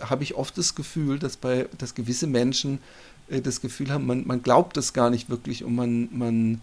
[0.00, 2.80] habe ich oft das Gefühl, dass bei dass gewisse Menschen
[3.28, 6.60] das Gefühl haben, man, man glaubt das gar nicht wirklich und man, man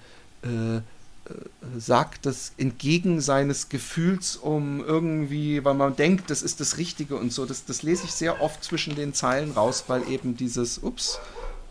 [1.77, 7.31] sagt das entgegen seines Gefühls, um irgendwie, weil man denkt, das ist das Richtige und
[7.31, 7.45] so.
[7.45, 11.19] Das, das lese ich sehr oft zwischen den Zeilen raus, weil eben dieses, ups,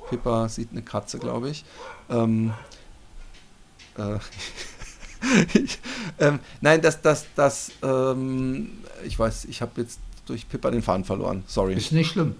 [0.08, 1.64] Pippa sieht eine Katze, glaube ich.
[2.08, 2.52] Ähm,
[3.96, 4.18] äh,
[6.20, 11.04] ähm, nein, das, das, das, ähm, ich weiß, ich habe jetzt durch Pippa den Faden
[11.04, 11.44] verloren.
[11.46, 11.74] Sorry.
[11.74, 12.36] Ist nicht schlimm.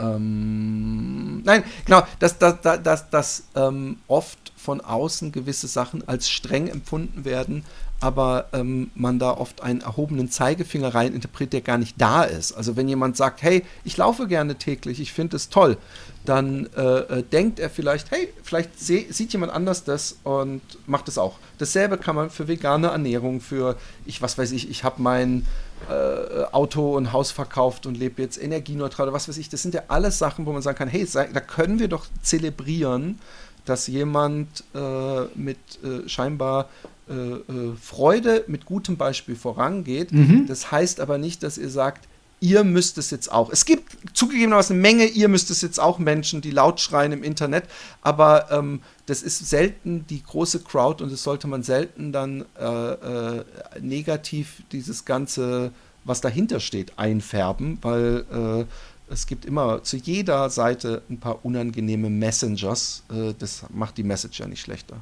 [0.00, 6.28] Ähm, nein, genau, dass das, das, das, das ähm, oft von außen gewisse Sachen als
[6.28, 7.64] streng empfunden werden,
[8.00, 12.52] aber ähm, man da oft einen erhobenen Zeigefinger rein interpretiert, der gar nicht da ist.
[12.52, 15.76] Also wenn jemand sagt, hey, ich laufe gerne täglich, ich finde es toll,
[16.24, 21.18] dann äh, äh, denkt er vielleicht, hey, vielleicht sieht jemand anders das und macht es
[21.18, 21.38] auch.
[21.58, 23.76] Dasselbe kann man für vegane Ernährung, für
[24.06, 25.46] ich, was weiß ich, ich habe mein
[25.88, 29.48] äh, Auto und Haus verkauft und lebe jetzt energieneutral oder was weiß ich.
[29.48, 33.18] Das sind ja alles Sachen, wo man sagen kann, hey, da können wir doch zelebrieren,
[33.64, 36.68] dass jemand äh, mit äh, scheinbar
[37.08, 40.12] äh, äh, Freude mit gutem Beispiel vorangeht.
[40.12, 40.46] Mhm.
[40.46, 42.08] Das heißt aber nicht, dass ihr sagt,
[42.40, 43.50] ihr müsst es jetzt auch.
[43.50, 47.22] Es gibt zugegebenermaßen eine Menge, ihr müsst es jetzt auch Menschen, die laut schreien im
[47.22, 47.64] Internet,
[48.02, 52.64] aber ähm, das ist selten die große Crowd und das sollte man selten dann äh,
[52.64, 53.44] äh,
[53.80, 55.72] negativ dieses ganze,
[56.04, 62.08] was dahinter steht, einfärben, weil äh, es gibt immer zu jeder Seite ein paar unangenehme
[62.08, 63.02] Messengers.
[63.10, 64.96] Äh, das macht die Message ja nicht schlechter.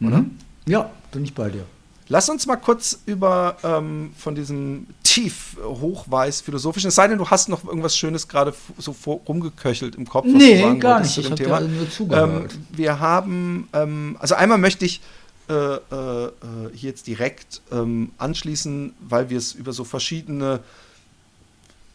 [0.00, 0.18] Oder?
[0.18, 0.36] Mhm.
[0.66, 1.64] Ja, bin ich bei dir.
[2.10, 7.28] Lass uns mal kurz über ähm, von diesem tief hochweiß philosophischen, es sei denn, du
[7.28, 10.24] hast noch irgendwas Schönes gerade so vor, rumgeköchelt im Kopf.
[10.26, 11.18] nee, gar nicht.
[11.18, 12.52] Ich habe nur zugehört.
[12.54, 15.02] Ähm, wir haben, ähm, also einmal möchte ich
[15.48, 16.30] äh, äh,
[16.74, 20.60] hier jetzt direkt ähm, anschließen, weil wir es über so verschiedene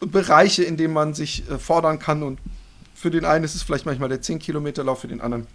[0.00, 2.38] Bereiche, in denen man sich äh, fordern kann und
[2.94, 5.46] für den einen ist es vielleicht manchmal der 10 Kilometer Lauf, für den anderen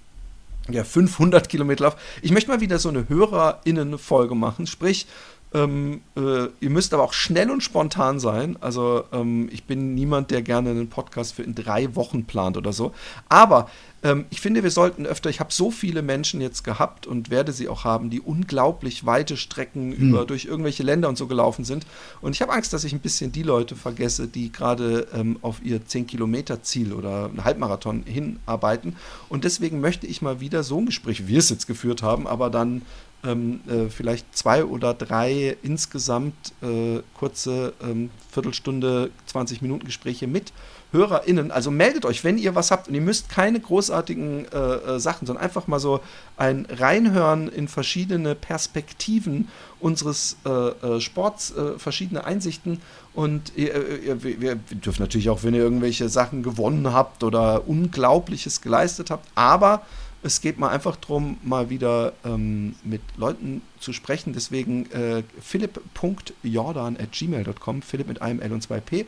[0.71, 1.95] ja, 500 Kilometer Lauf.
[2.21, 5.07] Ich möchte mal wieder so eine HörerInnen-Folge machen, sprich,
[5.53, 8.57] ähm, äh, ihr müsst aber auch schnell und spontan sein.
[8.61, 12.71] Also ähm, ich bin niemand, der gerne einen Podcast für in drei Wochen plant oder
[12.71, 12.93] so.
[13.29, 13.69] Aber
[14.03, 17.51] ähm, ich finde, wir sollten öfter, ich habe so viele Menschen jetzt gehabt und werde
[17.51, 20.09] sie auch haben, die unglaublich weite Strecken hm.
[20.09, 21.85] über durch irgendwelche Länder und so gelaufen sind.
[22.21, 25.61] Und ich habe Angst, dass ich ein bisschen die Leute vergesse, die gerade ähm, auf
[25.63, 28.95] ihr 10-Kilometer-Ziel oder einen Halbmarathon hinarbeiten.
[29.27, 32.27] Und deswegen möchte ich mal wieder so ein Gespräch, wie wir es jetzt geführt haben,
[32.27, 32.83] aber dann
[33.23, 40.53] ähm, äh, vielleicht zwei oder drei insgesamt äh, kurze ähm, Viertelstunde, 20 Minuten Gespräche mit
[40.91, 41.51] HörerInnen.
[41.51, 42.87] Also meldet euch, wenn ihr was habt.
[42.87, 45.99] Und ihr müsst keine großartigen äh, äh Sachen, sondern einfach mal so
[46.37, 49.47] ein Reinhören in verschiedene Perspektiven
[49.79, 52.81] unseres äh, äh, Sports, verschiedene Einsichten.
[53.13, 58.61] Und ihr, ihr, ihr, dürft natürlich auch, wenn ihr irgendwelche Sachen gewonnen habt oder Unglaubliches
[58.61, 59.81] geleistet habt, aber
[60.21, 64.33] es geht mal einfach darum, mal wieder ähm, mit Leuten zu sprechen.
[64.33, 69.05] Deswegen äh, philipp.jordan at gmail.com, Philipp mit einem L und zwei P.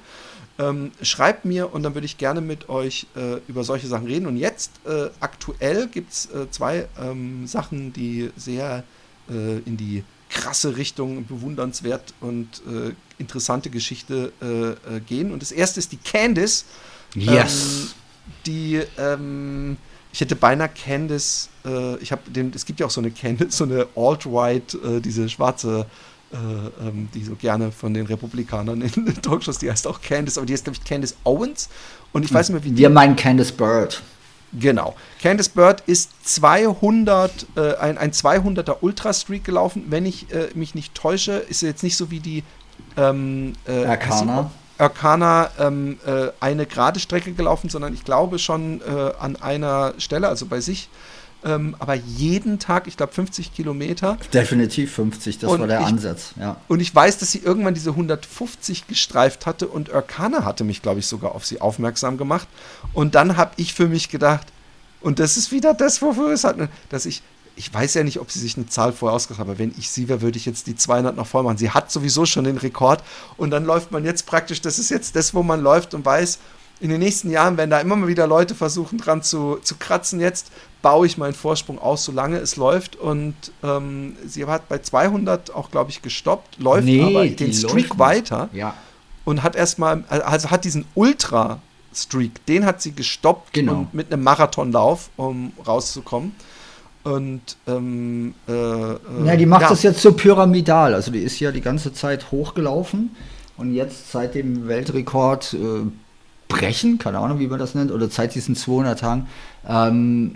[0.60, 4.26] Ähm, schreibt mir und dann würde ich gerne mit euch äh, über solche Sachen reden.
[4.26, 8.84] Und jetzt äh, aktuell gibt es äh, zwei ähm, Sachen, die sehr
[9.30, 14.32] äh, in die krasse Richtung, bewundernswert und äh, interessante Geschichte
[15.06, 15.32] gehen.
[15.32, 16.66] Und das erste ist die Candice.
[17.14, 17.94] Yes.
[17.94, 18.02] Ähm,
[18.46, 19.78] die ähm,
[20.14, 23.58] ich hätte beinahe Candice, äh, ich habe den, es gibt ja auch so eine Candice,
[23.58, 25.86] so eine Alt-Right, äh, diese schwarze,
[26.32, 26.36] äh,
[26.88, 30.46] ähm, die so gerne von den Republikanern in den Talkshows, die heißt auch Candice, aber
[30.46, 31.70] die heißt, glaube ich, Candice Owens.
[32.12, 34.02] Und ich weiß nicht mehr, wie Wir meinen Candice Bird.
[34.54, 34.96] Genau.
[35.22, 39.86] Candice Bird ist 200, äh, ein, ein 200er Ultra-Streak gelaufen.
[39.88, 42.44] Wenn ich äh, mich nicht täusche, ist sie jetzt nicht so wie die
[42.98, 44.52] ähm, äh, Arcana.
[44.82, 50.28] Arcana ähm, äh, eine gerade Strecke gelaufen, sondern ich glaube schon äh, an einer Stelle,
[50.28, 50.90] also bei sich.
[51.44, 54.18] Ähm, aber jeden Tag, ich glaube 50 Kilometer.
[54.34, 56.58] Definitiv 50, das und war der ich, Ansatz, ja.
[56.68, 61.00] Und ich weiß, dass sie irgendwann diese 150 gestreift hatte und Arcana hatte mich, glaube
[61.00, 62.48] ich, sogar auf sie aufmerksam gemacht.
[62.94, 64.48] Und dann habe ich für mich gedacht,
[65.00, 66.58] und das ist wieder das, wofür es hat,
[66.90, 67.24] dass ich
[67.62, 69.92] ich weiß ja nicht, ob sie sich eine Zahl vorher ausgedacht hat, aber wenn ich
[69.92, 71.58] sie wäre, würde ich jetzt die 200 noch voll machen.
[71.58, 73.04] Sie hat sowieso schon den Rekord
[73.38, 76.40] und dann läuft man jetzt praktisch, das ist jetzt das, wo man läuft und weiß,
[76.80, 80.20] in den nächsten Jahren werden da immer mal wieder Leute versuchen, dran zu, zu kratzen.
[80.20, 80.52] Jetzt
[80.82, 82.96] baue ich meinen Vorsprung aus, solange es läuft.
[82.96, 88.00] Und ähm, sie hat bei 200 auch, glaube ich, gestoppt, läuft nee, aber den Streak
[88.00, 88.74] weiter ja.
[89.24, 93.86] und hat erstmal, also hat diesen Ultra-Streak, den hat sie gestoppt genau.
[93.92, 96.34] mit einem Marathonlauf, um rauszukommen.
[97.04, 99.70] Und ähm, äh, äh, ja, die macht ja.
[99.70, 100.94] das jetzt so pyramidal.
[100.94, 103.12] Also die ist ja die ganze Zeit hochgelaufen
[103.58, 105.88] und jetzt seit dem Weltrekord äh,
[106.48, 109.28] brechen, keine Ahnung, wie man das nennt, oder seit diesen 200 Tagen,
[109.68, 110.36] ähm,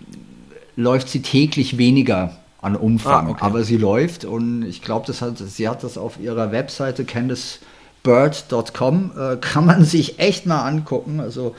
[0.75, 3.27] läuft sie täglich weniger an Umfang.
[3.27, 3.43] Ah, okay.
[3.43, 9.37] Aber sie läuft und ich glaube, hat, sie hat das auf ihrer Webseite CandiceBird.com, äh,
[9.37, 11.19] kann man sich echt mal angucken.
[11.19, 11.53] Also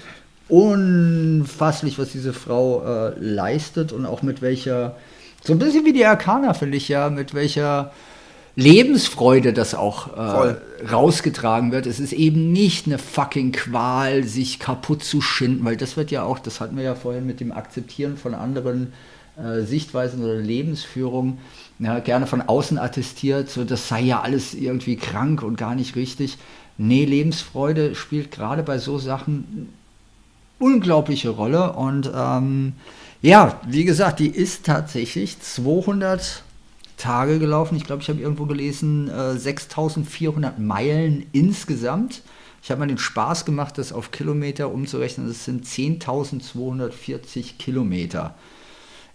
[0.49, 4.97] unfasslich, was diese Frau äh, leistet und auch mit welcher,
[5.43, 7.93] so ein bisschen wie die Arcana, finde ich ja, mit welcher
[8.55, 10.57] Lebensfreude das auch äh,
[10.91, 11.87] rausgetragen wird.
[11.87, 16.23] Es ist eben nicht eine fucking Qual, sich kaputt zu schinden, weil das wird ja
[16.23, 18.95] auch, das hatten wir ja vorhin mit dem Akzeptieren von anderen
[19.37, 21.39] äh, Sichtweisen oder Lebensführung,
[21.79, 25.95] ja, gerne von außen attestiert, so das sei ja alles irgendwie krank und gar nicht
[25.95, 26.39] richtig.
[26.79, 29.69] Nee, Lebensfreude spielt gerade bei so Sachen
[30.59, 31.73] unglaubliche Rolle.
[31.73, 32.75] Und ähm,
[33.23, 36.43] ja, wie gesagt, die ist tatsächlich 200
[36.97, 37.77] Tage gelaufen.
[37.77, 42.23] Ich glaube, ich habe irgendwo gelesen, äh, 6400 Meilen insgesamt.
[42.63, 45.29] Ich habe mal den Spaß gemacht, das auf Kilometer umzurechnen.
[45.29, 48.35] Das sind 10.240 Kilometer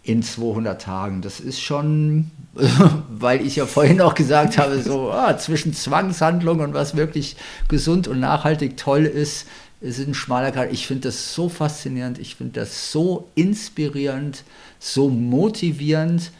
[0.04, 1.22] in 200 Tagen.
[1.22, 2.32] Das ist schon,
[3.10, 7.36] weil ich ja vorhin auch gesagt habe, so ah, zwischen Zwangshandlung und was wirklich
[7.68, 9.48] gesund und nachhaltig toll ist,
[9.82, 10.72] es ist ein schmaler Grad.
[10.72, 14.44] Ich finde das so faszinierend, ich finde das so inspirierend,
[14.80, 16.32] so motivierend,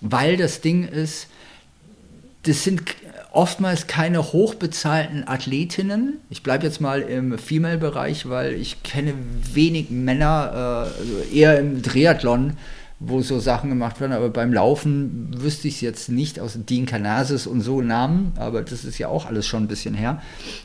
[0.00, 1.28] weil das Ding ist,
[2.42, 2.82] das sind
[3.32, 6.18] oftmals keine hochbezahlten Athletinnen.
[6.30, 9.14] Ich bleibe jetzt mal im Female-Bereich, weil ich kenne
[9.52, 12.56] wenig Männer, äh, also eher im Triathlon,
[13.02, 16.84] wo so Sachen gemacht werden, aber beim Laufen wüsste ich es jetzt nicht aus Dean
[16.84, 20.20] Canasis und so Namen, aber das ist ja auch alles schon ein bisschen her.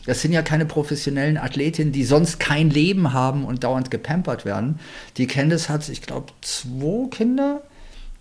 [0.06, 4.80] Das sind ja keine professionellen Athletinnen, die sonst kein Leben haben und dauernd gepampert werden.
[5.16, 7.62] Die Candice hat, ich glaube, zwei Kinder.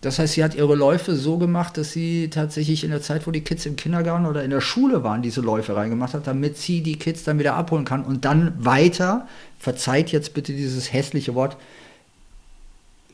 [0.01, 3.33] Das heißt, sie hat ihre Läufe so gemacht, dass sie tatsächlich in der Zeit, wo
[3.33, 6.83] die Kids im Kindergarten oder in der Schule waren, diese Läufe reingemacht hat, damit sie
[6.85, 9.27] die Kids dann wieder abholen kann und dann weiter,
[9.59, 11.57] verzeiht jetzt bitte dieses hässliche Wort,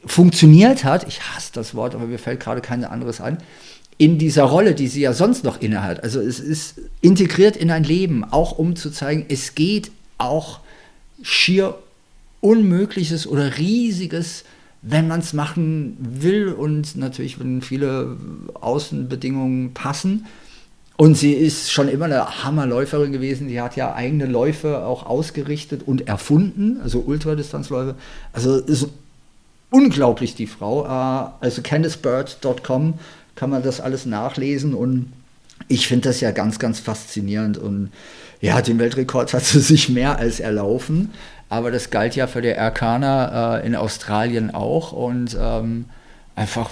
[0.04, 3.38] funktioniert hat, ich hasse das Wort, aber mir fällt gerade kein anderes an,
[3.98, 6.02] in dieser Rolle, die sie ja sonst noch innehat.
[6.02, 10.60] Also es ist integriert in ein Leben, auch um zu zeigen, es geht auch
[11.22, 11.74] schier
[12.40, 14.44] Unmögliches oder Riesiges,
[14.82, 18.16] wenn man es machen will und natürlich, wenn viele
[18.54, 20.26] Außenbedingungen passen.
[20.96, 23.48] Und sie ist schon immer eine Hammerläuferin gewesen.
[23.48, 27.94] Die hat ja eigene Läufe auch ausgerichtet und erfunden, also Ultradistanzläufe.
[28.32, 28.88] Also ist
[29.70, 30.84] unglaublich, die Frau.
[30.84, 32.94] Äh, also CandiceBird.com
[33.34, 35.12] kann man das alles nachlesen und
[35.68, 37.90] ich finde das ja ganz, ganz faszinierend und
[38.40, 41.12] ja, den Weltrekord hat sie sich mehr als erlaufen,
[41.48, 45.86] aber das galt ja für die Erkaner äh, in Australien auch und ähm,
[46.36, 46.70] einfach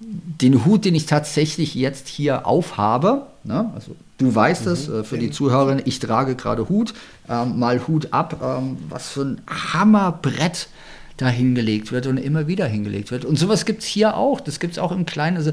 [0.00, 3.70] den Hut, den ich tatsächlich jetzt hier aufhabe, ne?
[3.74, 4.72] also du weißt mhm.
[4.72, 6.94] es, äh, für die Zuhörerin, ich trage gerade Hut,
[7.28, 10.68] ähm, mal Hut ab, ähm, was für ein Hammerbrett
[11.18, 13.24] da hingelegt wird und immer wieder hingelegt wird.
[13.24, 14.40] Und sowas gibt es hier auch.
[14.40, 15.36] Das gibt es auch im Kleinen.
[15.36, 15.52] Also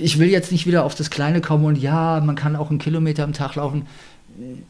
[0.00, 2.80] ich will jetzt nicht wieder auf das Kleine kommen und ja, man kann auch einen
[2.80, 3.86] Kilometer am Tag laufen.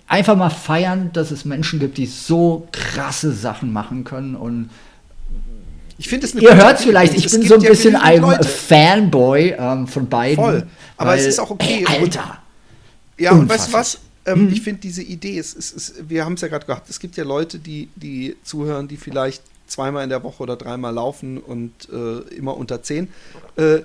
[0.06, 4.70] Einfach mal feiern, dass es Menschen gibt, die so krasse Sachen machen können und
[6.00, 10.08] ich finde es Ihr hört vielleicht, ich bin so ein bisschen ein Fanboy ähm, von
[10.08, 10.36] beiden.
[10.36, 10.66] Voll.
[10.96, 11.84] Aber weil, es ist auch okay.
[11.88, 12.38] Ey, Alter.
[13.18, 13.98] Ja, und weißt du was?
[14.24, 14.52] Ähm, mhm.
[14.52, 17.16] Ich finde diese Idee, es, es, es wir haben es ja gerade gehabt, es gibt
[17.16, 21.88] ja Leute, die, die zuhören, die vielleicht zweimal in der Woche oder dreimal laufen und
[21.90, 23.08] äh, immer unter zehn.
[23.56, 23.80] Äh,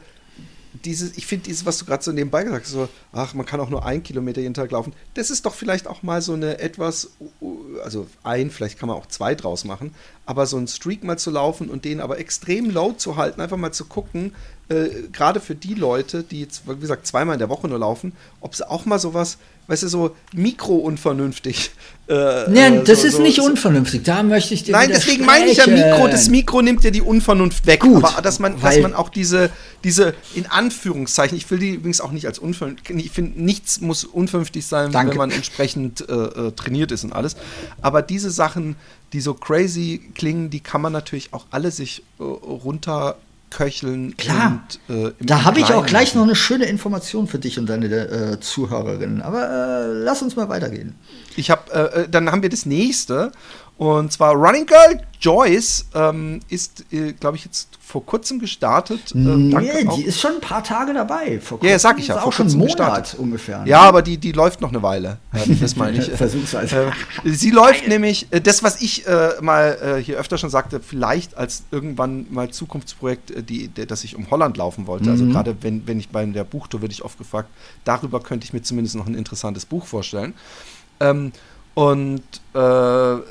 [0.84, 3.60] dieses, ich finde dieses, was du gerade so nebenbei gesagt hast, so, ach, man kann
[3.60, 6.60] auch nur ein Kilometer jeden Tag laufen, das ist doch vielleicht auch mal so eine
[6.60, 7.12] etwas,
[7.84, 9.94] also ein, vielleicht kann man auch zwei draus machen,
[10.26, 13.58] aber so ein Streak mal zu laufen und den aber extrem low zu halten, einfach
[13.58, 14.34] mal zu gucken,
[14.70, 18.14] äh, gerade für die Leute, die jetzt, wie gesagt, zweimal in der Woche nur laufen,
[18.42, 21.72] ob sie auch mal sowas, weißt du, so mikro-unvernünftig.
[22.06, 23.44] Äh, Nein, äh, das so, ist so, nicht so.
[23.44, 24.04] unvernünftig.
[24.04, 26.10] Da möchte ich dir Nein, deswegen meine ich ja Mikro.
[26.10, 27.80] Das Mikro nimmt ja die Unvernunft weg.
[27.80, 29.50] Gut, aber dass man, dass man auch diese,
[29.86, 34.04] diese, in Anführungszeichen, ich will die übrigens auch nicht als unvernünftig, ich finde, nichts muss
[34.04, 35.12] unvernünftig sein, Danke.
[35.12, 37.38] wenn man entsprechend äh, äh, trainiert ist und alles.
[37.82, 38.76] Aber diese Sachen,
[39.14, 43.16] die so crazy klingen, die kann man natürlich auch alle sich äh, runter
[43.54, 44.18] köcheln.
[44.18, 44.64] Klar.
[44.88, 47.88] Und, äh, da habe ich auch gleich noch eine schöne Information für dich und deine
[47.88, 49.22] äh, Zuhörerinnen.
[49.22, 50.96] Aber äh, lass uns mal weitergehen.
[51.36, 53.32] Ich habe, äh, äh, dann haben wir das nächste.
[53.84, 59.14] Und zwar Running Girl Joyce ähm, ist, äh, glaube ich, jetzt vor kurzem gestartet.
[59.14, 61.42] Äh, nee, die ist schon ein paar Tage dabei.
[61.42, 62.16] Vor kurzem ja, sag ich ja.
[62.16, 63.20] Vor auch schon einen Monat gestartet.
[63.20, 63.60] ungefähr.
[63.60, 63.70] Ne?
[63.70, 65.18] Ja, aber die, die läuft noch eine Weile.
[65.60, 66.10] das meine ich.
[66.18, 66.94] Versuchsweise.
[67.26, 70.80] Äh, sie läuft nämlich, äh, das, was ich äh, mal äh, hier öfter schon sagte,
[70.80, 75.10] vielleicht als irgendwann mal Zukunftsprojekt, die, der, das ich um Holland laufen wollte.
[75.10, 75.32] Also mhm.
[75.32, 77.50] Also gerade wenn, wenn ich bei der Buchtour würde ich oft gefragt,
[77.84, 80.34] darüber könnte ich mir zumindest noch ein interessantes Buch vorstellen.
[81.02, 81.34] Ähm,
[81.76, 82.22] und
[82.54, 83.22] äh, äh,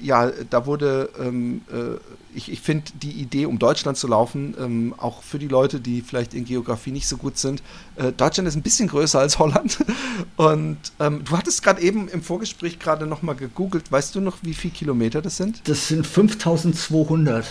[0.00, 1.98] ja, da wurde, ähm, äh,
[2.34, 6.00] ich, ich finde die Idee, um Deutschland zu laufen, ähm, auch für die Leute, die
[6.00, 7.62] vielleicht in Geografie nicht so gut sind,
[7.96, 9.78] äh, Deutschland ist ein bisschen größer als Holland.
[10.36, 13.92] Und ähm, du hattest gerade eben im Vorgespräch gerade nochmal gegoogelt.
[13.92, 15.60] Weißt du noch, wie viele Kilometer das sind?
[15.68, 17.44] Das sind 5200.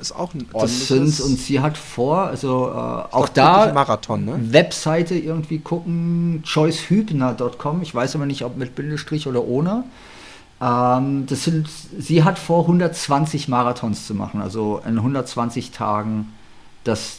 [0.00, 4.38] Ist auch ein das sind, und sie hat vor, also äh, auch da Marathon, ne?
[4.52, 9.84] Webseite irgendwie gucken, choicehübner.com, ich weiß aber nicht, ob mit Bindestrich oder ohne.
[10.60, 11.68] Ähm, das sind,
[11.98, 16.32] sie hat vor, 120 Marathons zu machen, also in 120 Tagen
[16.84, 17.18] das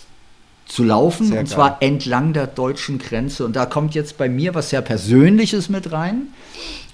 [0.66, 1.53] zu laufen, sehr und geil.
[1.53, 3.45] zwar entlang der deutschen Grenze.
[3.45, 6.28] Und da kommt jetzt bei mir was sehr Persönliches mit rein.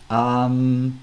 [0.10, 0.98] Ähm,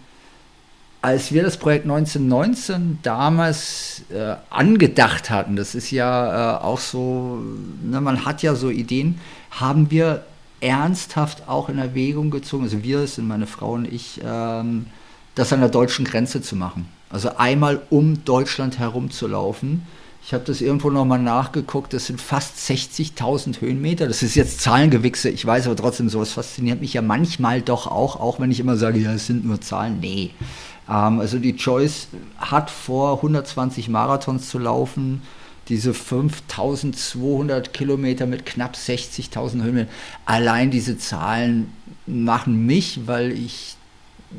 [1.07, 7.39] als wir das Projekt 1919 damals äh, angedacht hatten, das ist ja äh, auch so,
[7.85, 9.21] ne, man hat ja so Ideen,
[9.53, 10.25] haben wir
[10.61, 14.87] ernsthaft auch in Erwägung gezogen, also wir sind meine Frau und ich, ähm,
[15.37, 16.89] das an der deutschen Grenze zu machen.
[17.09, 19.87] Also einmal um Deutschland herumzulaufen.
[20.27, 24.09] Ich habe das irgendwo nochmal nachgeguckt, das sind fast 60.000 Höhenmeter.
[24.09, 28.19] Das ist jetzt Zahlengewichse, ich weiß aber trotzdem, sowas fasziniert mich ja manchmal doch auch,
[28.19, 30.01] auch wenn ich immer sage, ja, es sind nur Zahlen.
[30.01, 30.33] Nee,
[30.87, 32.09] also die Joyce
[32.39, 35.23] hat vor, 120 Marathons zu laufen.
[35.69, 39.93] Diese 5200 Kilometer mit knapp 60.000 Höhenmetern.
[40.25, 41.73] Allein diese Zahlen
[42.07, 43.77] machen mich, weil ich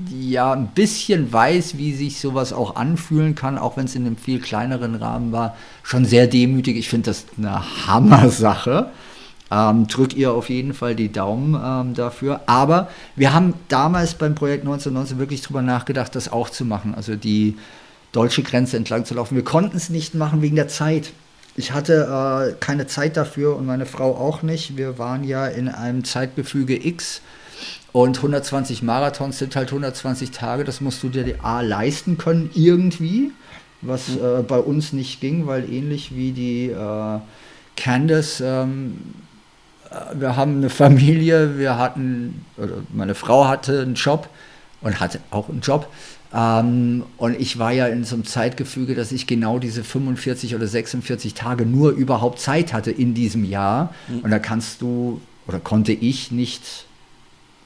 [0.09, 4.17] ja ein bisschen weiß, wie sich sowas auch anfühlen kann, auch wenn es in einem
[4.17, 6.77] viel kleineren Rahmen war, schon sehr demütig.
[6.77, 8.91] Ich finde das eine Hammer-Sache.
[9.49, 12.41] Ähm, drück ihr auf jeden Fall die Daumen ähm, dafür.
[12.47, 17.15] Aber wir haben damals beim Projekt 1919 wirklich drüber nachgedacht, das auch zu machen, also
[17.15, 17.57] die
[18.11, 19.35] deutsche Grenze entlang zu laufen.
[19.35, 21.11] Wir konnten es nicht machen wegen der Zeit.
[21.55, 24.77] Ich hatte äh, keine Zeit dafür und meine Frau auch nicht.
[24.77, 27.21] Wir waren ja in einem Zeitgefüge X
[27.93, 30.63] und 120 Marathons sind halt 120 Tage.
[30.63, 33.31] Das musst du dir A leisten können irgendwie,
[33.81, 37.19] was äh, bei uns nicht ging, weil ähnlich wie die äh,
[37.75, 38.97] Candace ähm,
[40.13, 42.45] wir haben eine Familie, wir hatten,
[42.93, 44.29] meine Frau hatte einen Job
[44.81, 45.87] und hatte auch einen Job.
[46.33, 50.67] Ähm, und ich war ja in so einem Zeitgefüge, dass ich genau diese 45 oder
[50.67, 53.93] 46 Tage nur überhaupt Zeit hatte in diesem Jahr.
[54.07, 54.19] Mhm.
[54.19, 56.86] Und da kannst du oder konnte ich nicht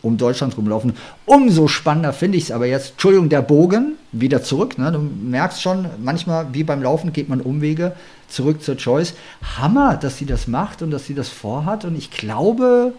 [0.01, 0.93] um Deutschland rumlaufen.
[1.25, 2.91] Umso spannender finde ich es aber jetzt.
[2.91, 4.77] Entschuldigung, der Bogen, wieder zurück.
[4.77, 4.91] Ne?
[4.91, 7.93] Du merkst schon, manchmal wie beim Laufen geht man Umwege
[8.27, 9.13] zurück zur Choice.
[9.57, 11.85] Hammer, dass sie das macht und dass sie das vorhat.
[11.85, 12.93] Und ich glaube,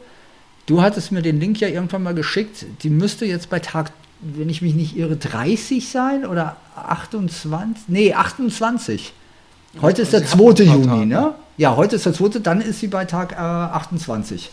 [0.66, 2.66] du hattest mir den Link ja irgendwann mal geschickt.
[2.82, 7.84] Die müsste jetzt bei Tag, wenn ich mich nicht irre, 30 sein oder 28?
[7.88, 9.12] Nee, 28.
[9.80, 10.64] Heute ist der 2.
[10.64, 11.34] Juni, ne?
[11.56, 12.40] Ja, heute ist der 2.
[12.40, 14.50] Dann ist sie bei Tag äh, 28.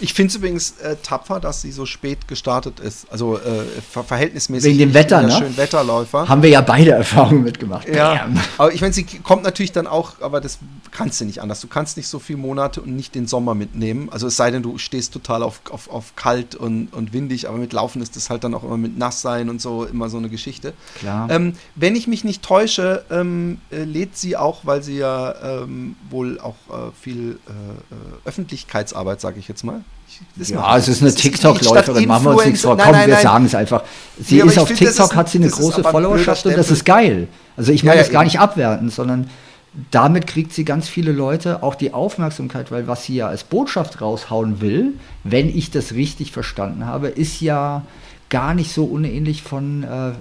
[0.00, 3.10] Ich finde es übrigens äh, tapfer, dass sie so spät gestartet ist.
[3.10, 4.70] Also äh, ver verhältnismäßig.
[4.70, 5.32] Wegen dem Wetter, ne?
[5.32, 6.28] Schön Wetterläufer.
[6.28, 7.88] Haben wir ja beide Erfahrungen mitgemacht.
[7.88, 8.28] Ja.
[8.58, 10.58] Aber ich meine, sie kommt natürlich dann auch, aber das
[10.90, 11.60] kannst du nicht anders.
[11.60, 14.08] Du kannst nicht so viele Monate und nicht den Sommer mitnehmen.
[14.10, 17.58] Also es sei denn, du stehst total auf, auf, auf kalt und, und windig, aber
[17.58, 20.16] mit Laufen ist das halt dann auch immer mit nass sein und so immer so
[20.16, 20.72] eine Geschichte.
[20.98, 21.30] Klar.
[21.30, 25.96] Ähm, wenn ich mich nicht täusche, ähm, äh, lädt sie auch, weil sie ja ähm,
[26.08, 27.50] wohl auch äh, viel äh
[28.24, 29.82] Öffentlichkeitsarbeit, sage ich jetzt mal,
[30.36, 32.76] ja, es ist eine TikTok-Läuferin, machen wir uns nichts vor.
[32.76, 33.82] Komm, wir sagen es einfach.
[34.18, 37.28] Sie ja, ist auf TikTok, hat sie eine große Followerschaft und das ist geil.
[37.56, 38.28] Also ich meine ja, ja, das gar eben.
[38.28, 39.30] nicht abwerten, sondern
[39.90, 44.00] damit kriegt sie ganz viele Leute auch die Aufmerksamkeit, weil was sie ja als Botschaft
[44.00, 47.82] raushauen will, wenn ich das richtig verstanden habe, ist ja
[48.30, 50.12] gar nicht so unähnlich von äh,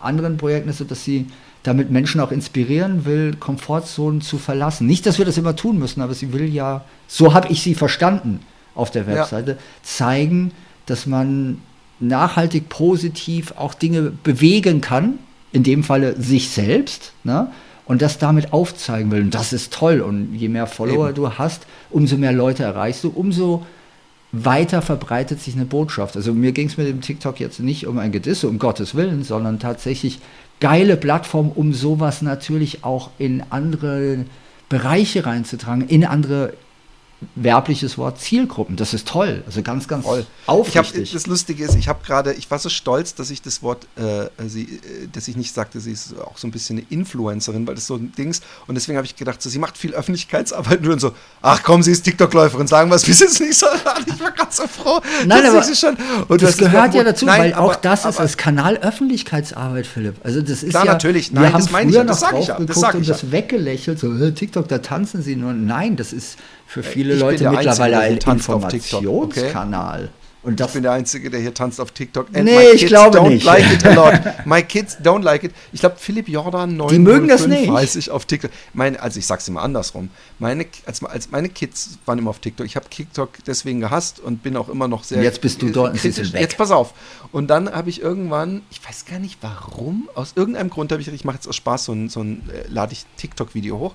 [0.00, 1.26] anderen Projekten, so dass sie
[1.62, 4.86] damit Menschen auch inspirieren will, Komfortzonen zu verlassen.
[4.86, 7.74] Nicht, dass wir das immer tun müssen, aber sie will ja, so habe ich sie
[7.74, 8.40] verstanden,
[8.78, 9.58] auf der Webseite, ja.
[9.82, 10.52] zeigen,
[10.86, 11.60] dass man
[12.00, 15.18] nachhaltig positiv auch Dinge bewegen kann,
[15.52, 17.50] in dem Falle sich selbst, ne?
[17.86, 19.22] und das damit aufzeigen will.
[19.22, 20.00] Und das ist toll.
[20.00, 21.16] Und je mehr Follower Eben.
[21.16, 23.66] du hast, umso mehr Leute erreichst du, umso
[24.30, 26.14] weiter verbreitet sich eine Botschaft.
[26.14, 29.24] Also mir ging es mit dem TikTok jetzt nicht um ein Gedisse, um Gottes Willen,
[29.24, 30.20] sondern tatsächlich
[30.60, 34.26] geile Plattform, um sowas natürlich auch in andere
[34.68, 36.52] Bereiche reinzutragen, in andere
[37.34, 38.76] werbliches Wort Zielgruppen.
[38.76, 39.42] Das ist toll.
[39.46, 40.24] Also ganz, ganz toll.
[40.46, 41.02] Aufrichtig.
[41.02, 43.62] Ich hab, das Lustige ist, ich habe gerade, ich war so stolz, dass ich das
[43.62, 46.86] Wort, äh, sie, äh, dass ich nicht sagte, sie ist auch so ein bisschen eine
[46.90, 48.40] Influencerin, weil das so ein Dings.
[48.68, 51.12] Und deswegen habe ich gedacht, so, sie macht viel Öffentlichkeitsarbeit und so,
[51.42, 53.66] ach komm, sie ist TikTok-Läuferin, sagen wir es, wir sind es nicht so.
[54.06, 55.00] Ich war ganz so froh.
[55.26, 55.96] Nein, aber schon,
[56.28, 59.86] und das gehört ja dazu, nein, weil aber, auch das aber, ist als Kanal Öffentlichkeitsarbeit,
[59.86, 60.16] Philipp.
[60.22, 61.32] Also das ist klar, ja, natürlich.
[61.32, 62.58] Nein, wir haben das meine ich ja, das sage ich ja.
[62.60, 65.52] Das sag ich und das weggelächelt, so TikTok, da tanzen sie nur.
[65.52, 66.38] Nein, das ist
[66.68, 70.04] für viele ich Leute mittlerweile ein Informationskanal.
[70.04, 70.12] Okay?
[70.42, 72.28] Und ich bin der Einzige, der hier tanzt auf TikTok.
[72.32, 73.44] And nee, ich glaube don't nicht.
[73.44, 74.20] Like it a lot.
[74.46, 75.52] My kids don't like it.
[75.72, 77.72] Ich glaube, Philipp Jordan 9 Die mögen das nicht.
[77.72, 78.50] Weiß ich auf TikTok.
[78.72, 80.10] Meine, also ich sag's immer andersrum.
[80.38, 82.66] Meine, als, als meine Kids waren immer auf TikTok.
[82.66, 85.18] Ich habe TikTok deswegen gehasst und bin auch immer noch sehr.
[85.18, 86.32] Und jetzt bist du dort kritisch.
[86.32, 86.94] Jetzt pass auf.
[87.32, 91.08] Und dann habe ich irgendwann, ich weiß gar nicht warum, aus irgendeinem Grund habe ich,
[91.08, 93.94] ich mache jetzt aus Spaß so ein, so ein äh, lade ich TikTok-Video hoch.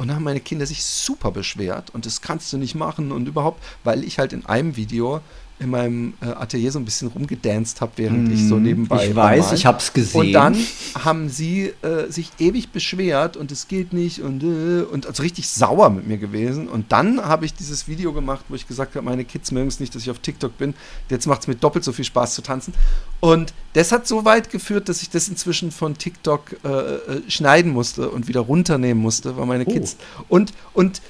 [0.00, 3.28] Und da haben meine Kinder sich super beschwert und das kannst du nicht machen und
[3.28, 5.20] überhaupt, weil ich halt in einem Video
[5.60, 9.08] in meinem äh, Atelier so ein bisschen rumgedanced habe, während mm, ich so nebenbei.
[9.08, 10.20] Ich weiß, ich habe es gesehen.
[10.20, 10.56] Und dann
[10.98, 15.48] haben sie äh, sich ewig beschwert und es geht nicht und, äh, und also richtig
[15.48, 16.66] sauer mit mir gewesen.
[16.66, 19.80] Und dann habe ich dieses Video gemacht, wo ich gesagt habe, meine Kids mögen es
[19.80, 20.74] nicht, dass ich auf TikTok bin.
[21.10, 22.72] Jetzt macht es mir doppelt so viel Spaß zu tanzen.
[23.20, 27.72] Und das hat so weit geführt, dass ich das inzwischen von TikTok äh, äh, schneiden
[27.72, 29.72] musste und wieder runternehmen musste, weil meine oh.
[29.72, 29.96] Kids.
[30.28, 31.02] Und, und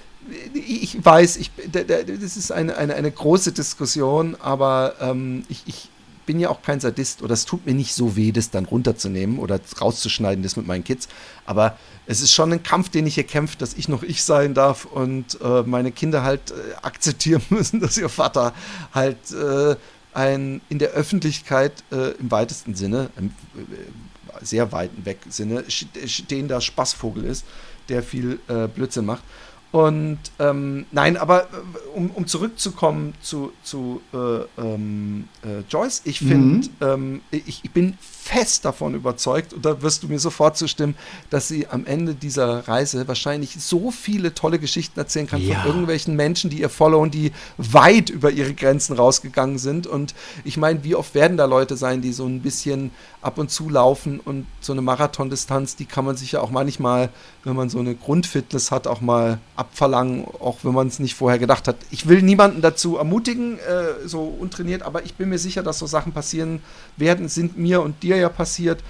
[0.53, 5.89] ich weiß, ich, das ist eine, eine, eine große Diskussion, aber ähm, ich, ich
[6.27, 9.39] bin ja auch kein Sadist oder es tut mir nicht so weh, das dann runterzunehmen
[9.39, 11.09] oder rauszuschneiden, das mit meinen Kids.
[11.45, 14.55] Aber es ist schon ein Kampf, den ich hier kämpfe, dass ich noch ich sein
[14.55, 18.55] darf und äh, meine Kinder halt äh, akzeptieren müssen, dass ihr Vater
[18.95, 19.75] halt äh,
[20.13, 26.61] ein in der Öffentlichkeit äh, im weitesten Sinne, im äh, sehr weiten Weg Sinne, stehender
[26.61, 27.45] Spaßvogel ist,
[27.89, 29.25] der viel äh, Blödsinn macht.
[29.73, 31.47] Und ähm, nein, aber äh,
[31.95, 36.73] um, um zurückzukommen zu, zu äh, ähm, äh, Joyce, ich finde, mhm.
[36.81, 40.97] ähm, ich, ich, bin fest davon überzeugt, und da wirst du mir sofort zustimmen,
[41.31, 45.61] dass sie am Ende dieser Reise wahrscheinlich so viele tolle Geschichten erzählen kann ja.
[45.61, 49.87] von irgendwelchen Menschen, die ihr followen, die weit über ihre Grenzen rausgegangen sind.
[49.87, 52.91] Und ich meine, wie oft werden da Leute sein, die so ein bisschen
[53.23, 57.11] ab und zu laufen und so eine Marathondistanz, die kann man sich ja auch manchmal,
[57.45, 61.39] wenn man so eine Grundfitness hat, auch mal abverlangen, auch wenn man es nicht vorher
[61.39, 61.77] gedacht hat.
[61.91, 65.87] Ich will niemanden dazu ermutigen, äh, so untrainiert, aber ich bin mir sicher, dass so
[65.87, 66.63] Sachen passieren
[66.97, 68.83] werden, sind mir und dir ja passiert.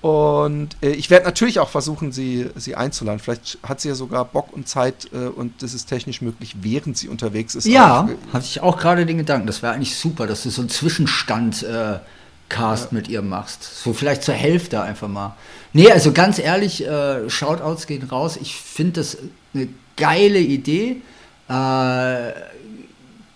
[0.00, 3.20] Und äh, ich werde natürlich auch versuchen, sie, sie einzuladen.
[3.20, 6.96] Vielleicht hat sie ja sogar Bock und Zeit äh, und das ist technisch möglich, während
[6.96, 7.66] sie unterwegs ist.
[7.66, 9.46] Ja, hatte ich auch gerade den Gedanken.
[9.46, 11.98] Das wäre eigentlich super, dass du so einen Zwischenstand äh,
[12.52, 12.98] Cast ja.
[12.98, 13.62] mit ihr machst.
[13.62, 15.36] So vielleicht zur Hälfte einfach mal.
[15.72, 18.38] Nee, also ganz ehrlich, äh, Shoutouts gehen raus.
[18.40, 19.18] Ich finde das
[19.54, 21.02] eine geile Idee.
[21.48, 22.32] Äh,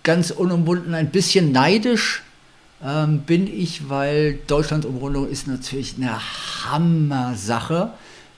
[0.03, 2.23] ganz unumwunden, ein bisschen neidisch
[2.85, 6.19] ähm, bin ich, weil Deutschland-Umrundung ist natürlich eine
[6.65, 7.93] Hammer-Sache.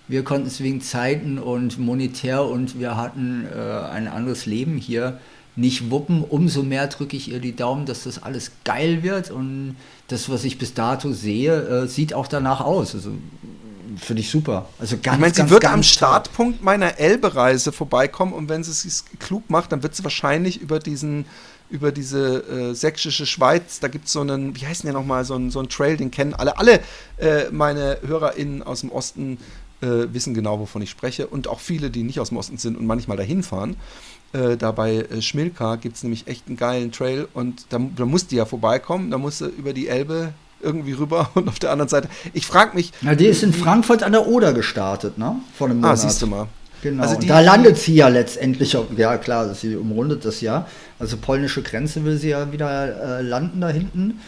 [0.06, 3.60] Wir konnten es wegen Zeiten und monetär und wir hatten äh,
[3.90, 5.18] ein anderes Leben hier
[5.58, 6.24] nicht wuppen.
[6.24, 10.44] Umso mehr drücke ich ihr die Daumen, dass das alles geil wird und das, was
[10.44, 12.94] ich bis dato sehe, äh, sieht auch danach aus.
[12.94, 13.10] Also
[13.96, 14.68] finde ich super.
[14.78, 19.04] Also ganz, ich meine, sie wird am Startpunkt meiner Elbe-Reise vorbeikommen und wenn sie es
[19.18, 21.26] klug macht, dann wird sie wahrscheinlich über diesen
[21.70, 25.34] über diese äh, sächsische Schweiz, da gibt es so einen, wie heißt der nochmal, so
[25.34, 26.56] einen, so einen Trail, den kennen alle.
[26.56, 26.80] Alle
[27.18, 29.36] äh, meine HörerInnen aus dem Osten
[29.82, 31.26] äh, wissen genau, wovon ich spreche.
[31.26, 33.76] Und auch viele, die nicht aus dem Osten sind und manchmal dahin fahren.
[34.32, 38.04] Äh, da bei äh, Schmilka gibt es nämlich echt einen geilen Trail und da, da
[38.04, 41.70] musst du ja vorbeikommen, da musst du über die Elbe irgendwie rüber und auf der
[41.70, 42.08] anderen Seite.
[42.34, 42.92] Ich frage mich.
[43.00, 45.36] Na, die ist in Frankfurt an der Oder gestartet, ne?
[45.56, 45.92] Vor einem ah, Monat.
[45.92, 46.48] Ah, siehst du mal.
[46.82, 47.02] Genau.
[47.02, 50.66] Also die, da landet sie ja letztendlich, auf, ja klar, sie umrundet das ja.
[50.98, 54.20] Also polnische Grenze will sie ja wieder äh, landen da hinten.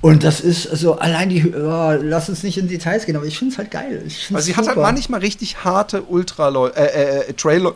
[0.00, 3.36] Und das ist also allein die, oh, lass uns nicht in Details gehen, aber ich
[3.36, 4.02] finde es halt geil.
[4.04, 4.56] also sie super.
[4.56, 7.72] hat halt manchmal richtig harte Ultra äh, äh, äh, Trail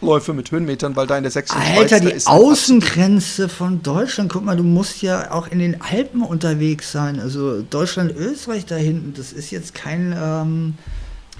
[0.00, 4.44] Läufe mit Höhenmetern, weil da in der sächsischen Alter, Schweiz, die Außengrenze von Deutschland, guck
[4.44, 7.20] mal, du musst ja auch in den Alpen unterwegs sein.
[7.20, 10.14] Also Deutschland, Österreich da hinten, das ist jetzt kein.
[10.16, 10.74] Ähm,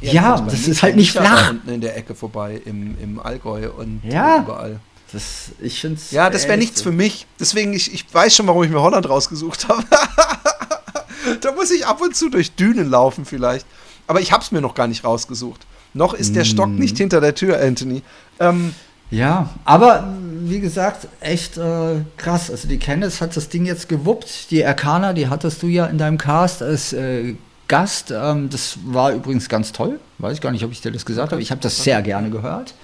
[0.01, 1.51] ja, ja das ist halt nicht flach.
[1.51, 4.43] unten in der Ecke vorbei, im, im Allgäu und ja.
[4.43, 4.81] überall.
[5.13, 7.27] Das, ich find's ja, das wäre nichts für mich.
[7.39, 9.85] Deswegen, ich, ich weiß schon, warum ich mir Holland rausgesucht habe.
[11.41, 13.65] da muss ich ab und zu durch Dünen laufen vielleicht.
[14.07, 15.67] Aber ich habe es mir noch gar nicht rausgesucht.
[15.95, 16.79] Noch ist der Stock mhm.
[16.79, 18.03] nicht hinter der Tür, Anthony.
[18.41, 18.75] Ähm,
[19.11, 22.51] ja, aber wie gesagt, echt äh, krass.
[22.51, 24.51] Also die Candice hat das Ding jetzt gewuppt.
[24.51, 27.35] Die Arcana, die hattest du ja in deinem Cast als äh,
[27.69, 28.13] Gast.
[28.15, 30.01] Ähm, das war übrigens ganz toll.
[30.19, 31.41] Weiß ich gar nicht, ob ich dir das gesagt habe.
[31.41, 32.75] Ich habe das sehr gerne gehört.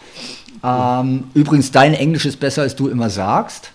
[0.63, 3.73] Ähm, übrigens, dein Englisch ist besser, als du immer sagst.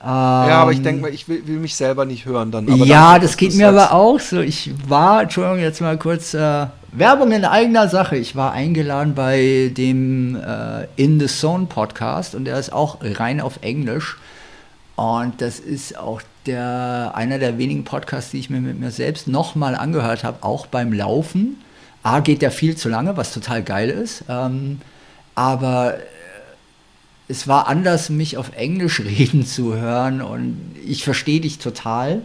[0.00, 2.68] Ähm, ja, aber ich denke mal, ich will, will, mich selber nicht hören dann.
[2.84, 4.40] ja, das geht mir aber auch so.
[4.40, 8.16] Ich war, Entschuldigung, jetzt mal kurz äh, Werbung in eigener Sache.
[8.16, 13.42] Ich war eingeladen bei dem äh, In the Zone Podcast und der ist auch rein
[13.42, 14.16] auf Englisch.
[14.96, 19.28] Und das ist auch der, einer der wenigen Podcasts, die ich mir mit mir selbst
[19.28, 21.62] nochmal angehört habe, auch beim Laufen.
[22.02, 24.24] A, geht der viel zu lange, was total geil ist.
[24.30, 24.80] Ähm,
[25.34, 25.98] aber
[27.28, 32.22] es war anders, mich auf Englisch reden zu hören und ich verstehe dich total.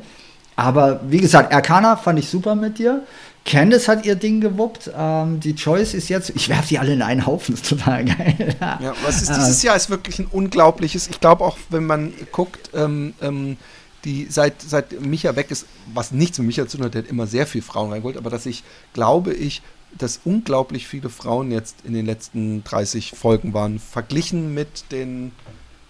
[0.56, 3.02] Aber wie gesagt, Arcana fand ich super mit dir.
[3.46, 4.92] Candice hat ihr Ding gewuppt.
[4.96, 8.06] Ähm, die Choice ist jetzt, ich werfe die alle in einen Haufen, das ist total
[8.06, 8.56] geil.
[8.60, 11.08] ja, was ist dieses Jahr ist wirklich ein unglaubliches.
[11.08, 13.58] Ich glaube auch, wenn man guckt, ähm, ähm,
[14.06, 17.10] die seit, seit Micha weg ist, was nichts mit Micha zu tun hat, der hat
[17.10, 18.64] immer sehr viel Frauen reingeholt, aber dass ich,
[18.94, 19.62] glaube ich,
[19.98, 25.32] dass unglaublich viele Frauen jetzt in den letzten 30 Folgen waren, verglichen mit den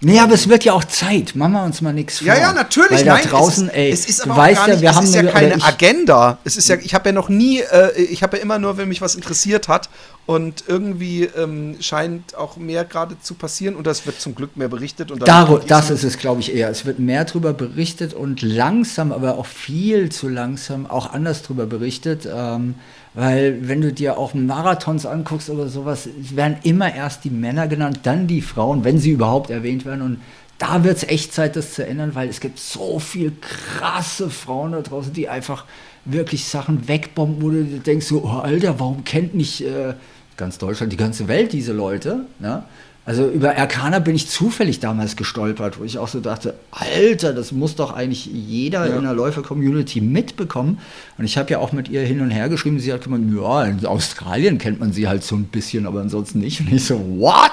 [0.03, 1.35] Nee, aber es wird ja auch Zeit.
[1.35, 2.27] Machen wir uns mal nichts vor.
[2.27, 2.91] Ja, ja, natürlich.
[2.91, 5.05] Weil da Nein, draußen, es ist, ey, es ist aber weißt ja, wir es haben
[5.05, 6.37] ist ja keine ich, Agenda.
[6.43, 8.89] Es ist ja, ich habe ja noch nie, äh, ich habe ja immer nur, wenn
[8.89, 9.89] mich was interessiert hat
[10.25, 14.67] und irgendwie ähm, scheint auch mehr gerade zu passieren und das wird zum Glück mehr
[14.67, 15.09] berichtet.
[15.09, 16.69] Und Dar das ist es, glaube ich, eher.
[16.69, 21.65] Es wird mehr darüber berichtet und langsam, aber auch viel zu langsam auch anders darüber
[21.65, 22.27] berichtet.
[22.31, 22.75] Ähm,
[23.13, 27.99] weil wenn du dir auch Marathons anguckst oder sowas, werden immer erst die Männer genannt,
[28.03, 30.01] dann die Frauen, wenn sie überhaupt erwähnt werden.
[30.01, 30.21] Und
[30.57, 34.71] da wird es echt Zeit, das zu ändern, weil es gibt so viel krasse Frauen
[34.71, 35.65] da draußen, die einfach
[36.05, 39.93] wirklich Sachen wegbomben, wo du denkst so, oh Alter, warum kennt nicht äh,
[40.37, 42.25] ganz Deutschland, die ganze Welt diese Leute?
[42.39, 42.63] Ne?
[43.05, 47.51] Also über Arcana bin ich zufällig damals gestolpert, wo ich auch so dachte, Alter, das
[47.51, 48.95] muss doch eigentlich jeder ja.
[48.95, 50.79] in der Läufer-Community mitbekommen.
[51.17, 53.65] Und ich habe ja auch mit ihr hin und her geschrieben, sie hat gemeint, ja,
[53.65, 56.61] in Australien kennt man sie halt so ein bisschen, aber ansonsten nicht.
[56.61, 57.51] Und ich so, what?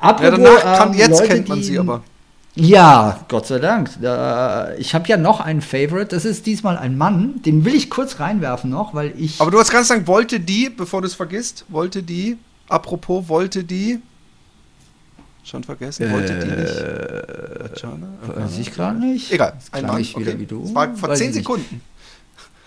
[0.00, 2.02] Apropos, ja, danach ähm, jetzt Leute, kennt man sie aber.
[2.54, 3.88] Ja, Gott sei Dank.
[4.78, 6.08] ich habe ja noch einen Favorite.
[6.08, 7.40] Das ist diesmal ein Mann.
[7.42, 9.40] Den will ich kurz reinwerfen noch, weil ich.
[9.40, 12.36] Aber du hast ganz lang, wollte die, bevor du es vergisst, wollte die,
[12.68, 14.00] apropos, wollte die,
[15.48, 16.12] Schon vergessen?
[16.12, 17.82] Wollte äh, die nicht?
[17.82, 19.32] Äh, weiß ich gerade nicht.
[19.32, 19.54] Egal.
[19.72, 20.00] Ein Mann.
[20.00, 20.40] Ich wieder okay.
[20.40, 20.62] wie du.
[20.62, 21.80] Das war vor zehn Sekunden.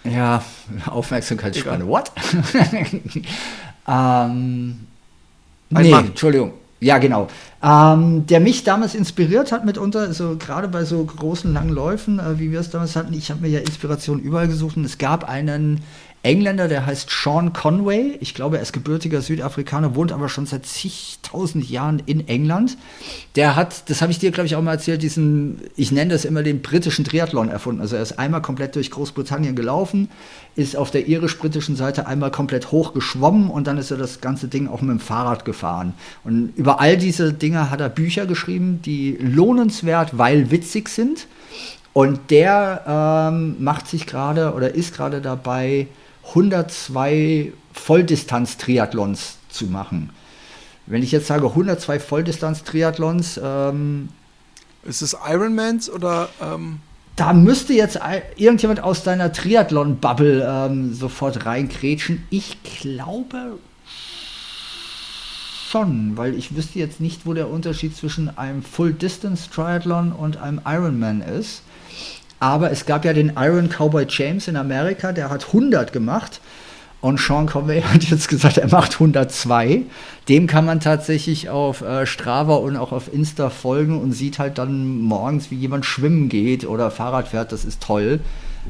[0.03, 0.43] Ja,
[0.87, 1.85] Aufmerksamkeitsspanne.
[1.85, 2.11] What?
[3.87, 4.87] ähm,
[5.69, 6.07] nee, Mann.
[6.07, 6.53] Entschuldigung.
[6.79, 7.27] Ja, genau.
[7.61, 12.39] Ähm, der mich damals inspiriert hat mitunter, so gerade bei so großen langen Läufen, äh,
[12.39, 13.13] wie wir es damals hatten.
[13.13, 15.81] Ich habe mir ja Inspiration überall gesucht und es gab einen
[16.23, 18.17] Engländer, der heißt Sean Conway.
[18.19, 22.77] Ich glaube, er ist gebürtiger Südafrikaner, wohnt aber schon seit zigtausend Jahren in England.
[23.35, 26.23] Der hat, das habe ich dir, glaube ich, auch mal erzählt, diesen, ich nenne das
[26.23, 27.81] immer den britischen Triathlon erfunden.
[27.81, 30.09] Also er ist einmal komplett durch Großbritannien gelaufen,
[30.55, 34.47] ist auf der irisch-britischen Seite einmal komplett hoch geschwommen und dann ist er das ganze
[34.47, 35.95] Ding auch mit dem Fahrrad gefahren.
[36.23, 41.27] Und über all diese Dinge hat er Bücher geschrieben, die lohnenswert, weil witzig sind
[41.93, 45.87] Und der ähm, macht sich gerade oder ist gerade dabei,
[46.29, 50.11] 102 Volldistanz-Triathlons zu machen.
[50.85, 54.09] Wenn ich jetzt sage 102 Volldistanz-Triathlons, ähm,
[54.83, 56.29] ist es Ironmans oder?
[56.41, 56.79] Ähm
[57.15, 57.99] da müsste jetzt
[58.35, 62.23] irgendjemand aus deiner Triathlon-Bubble ähm, sofort reinkrätschen.
[62.29, 63.59] Ich glaube
[65.69, 71.21] schon, weil ich wüsste jetzt nicht, wo der Unterschied zwischen einem Full-Distance-Triathlon und einem Ironman
[71.21, 71.63] ist.
[72.41, 76.41] Aber es gab ja den Iron Cowboy James in Amerika, der hat 100 gemacht.
[76.99, 79.83] Und Sean Conway hat jetzt gesagt, er macht 102.
[80.27, 84.57] Dem kann man tatsächlich auf äh, Strava und auch auf Insta folgen und sieht halt
[84.57, 87.51] dann morgens, wie jemand schwimmen geht oder Fahrrad fährt.
[87.51, 88.19] Das ist toll.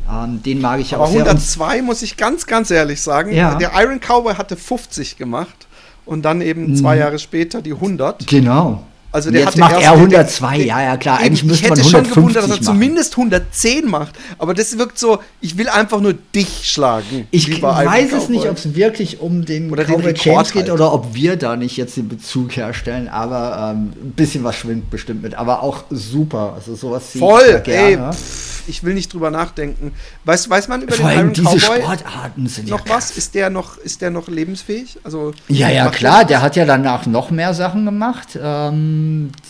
[0.10, 1.22] Ähm, den mag ich Aber auch sehr.
[1.22, 3.34] 102 muss ich ganz, ganz ehrlich sagen.
[3.34, 3.56] Ja.
[3.56, 5.68] Der Iron Cowboy hatte 50 gemacht
[6.06, 7.02] und dann eben zwei mhm.
[7.02, 8.28] Jahre später die 100.
[8.28, 8.84] Genau.
[9.12, 11.20] Also der jetzt macht er 102, den, ja, ja, klar.
[11.20, 14.16] Eigentlich müsste man 150 Ich hätte schon gewundert, dass er zumindest 110 macht.
[14.38, 17.28] Aber das wirkt so, ich will einfach nur dich schlagen.
[17.32, 20.72] Ich weiß es nicht, ob es wirklich um den oder Cowboy James geht halt.
[20.72, 23.10] oder ob wir da nicht jetzt den Bezug herstellen.
[23.10, 25.36] Aber ähm, ein bisschen was schwingt bestimmt mit.
[25.36, 26.54] Aber auch super.
[26.56, 27.98] Also sowas Voll, ey.
[27.98, 29.94] Pff ich will nicht drüber nachdenken.
[30.26, 33.12] Weiß, weiß man über Vor den Iron diese Cowboy Sportarten sind noch ja was?
[33.12, 34.98] Ist der noch, ist der noch lebensfähig?
[35.04, 36.26] Also, ja, ja, klar.
[36.26, 38.40] Der hat ja danach noch mehr Sachen gemacht.
[38.42, 39.01] Ähm,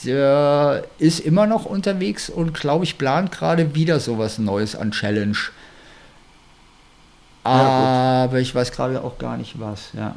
[0.06, 5.38] der ist immer noch unterwegs und, glaube ich, plant gerade wieder sowas Neues an Challenge.
[7.44, 7.52] Ja,
[8.26, 10.16] Aber ich weiß gerade auch gar nicht was, ja.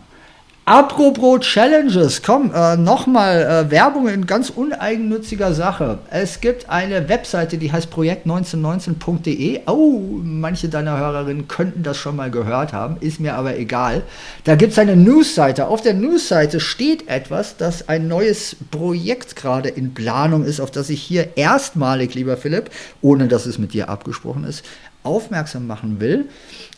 [0.67, 5.99] Apropos Challenges, komm, äh, nochmal äh, Werbung in ganz uneigennütziger Sache.
[6.11, 9.61] Es gibt eine Webseite, die heißt projekt1919.de.
[9.67, 14.05] Oh, manche deiner Hörerinnen könnten das schon mal gehört haben, ist mir aber egal.
[14.45, 15.67] Da gibt es eine Newsseite.
[15.67, 20.89] Auf der Newsseite steht etwas, dass ein neues Projekt gerade in Planung ist, auf das
[20.89, 22.71] ich hier erstmalig, lieber Philipp,
[23.03, 24.65] ohne dass es mit dir abgesprochen ist,
[25.03, 26.31] aufmerksam machen will.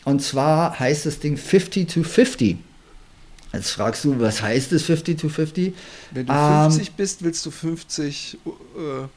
[0.03, 2.66] Und zwar heißt das Ding 50 to 50.
[3.57, 5.73] Jetzt fragst du, was heißt es 50 to 50?
[6.11, 8.37] Wenn du ähm, 50 bist, willst du 50.
[8.45, 8.49] Äh,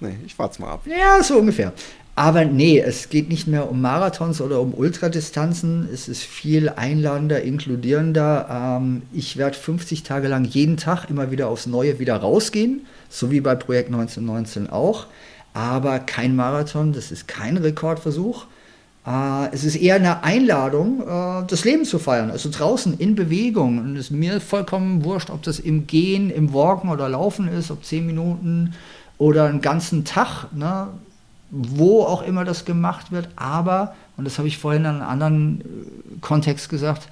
[0.01, 0.87] nee, ich warte mal ab.
[0.87, 1.75] Ja, so ungefähr.
[2.15, 5.91] Aber nee, es geht nicht mehr um Marathons oder um Ultradistanzen.
[5.93, 8.79] Es ist viel einladender, inkludierender.
[8.81, 13.31] Ähm, ich werde 50 Tage lang jeden Tag immer wieder aufs Neue wieder rausgehen, so
[13.31, 15.07] wie bei Projekt 1919 auch.
[15.53, 18.47] Aber kein Marathon, das ist kein Rekordversuch.
[19.07, 23.79] Uh, es ist eher eine Einladung, uh, das Leben zu feiern, also draußen in Bewegung.
[23.79, 27.71] Und es ist mir vollkommen wurscht, ob das im Gehen, im Walken oder Laufen ist,
[27.71, 28.75] ob zehn Minuten
[29.17, 30.89] oder einen ganzen Tag, ne,
[31.51, 33.31] wo auch immer das gemacht wird.
[33.37, 35.65] Aber, und das habe ich vorhin in einem anderen äh,
[36.21, 37.09] Kontext gesagt,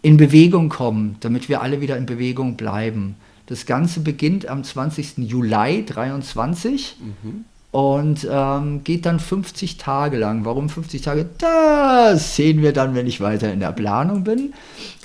[0.00, 3.16] in Bewegung kommen, damit wir alle wieder in Bewegung bleiben.
[3.46, 5.18] Das Ganze beginnt am 20.
[5.18, 6.96] Juli 2023.
[7.00, 10.44] Mhm und ähm, geht dann 50 Tage lang.
[10.44, 11.26] Warum 50 Tage?
[11.38, 14.54] Das sehen wir dann, wenn ich weiter in der Planung bin.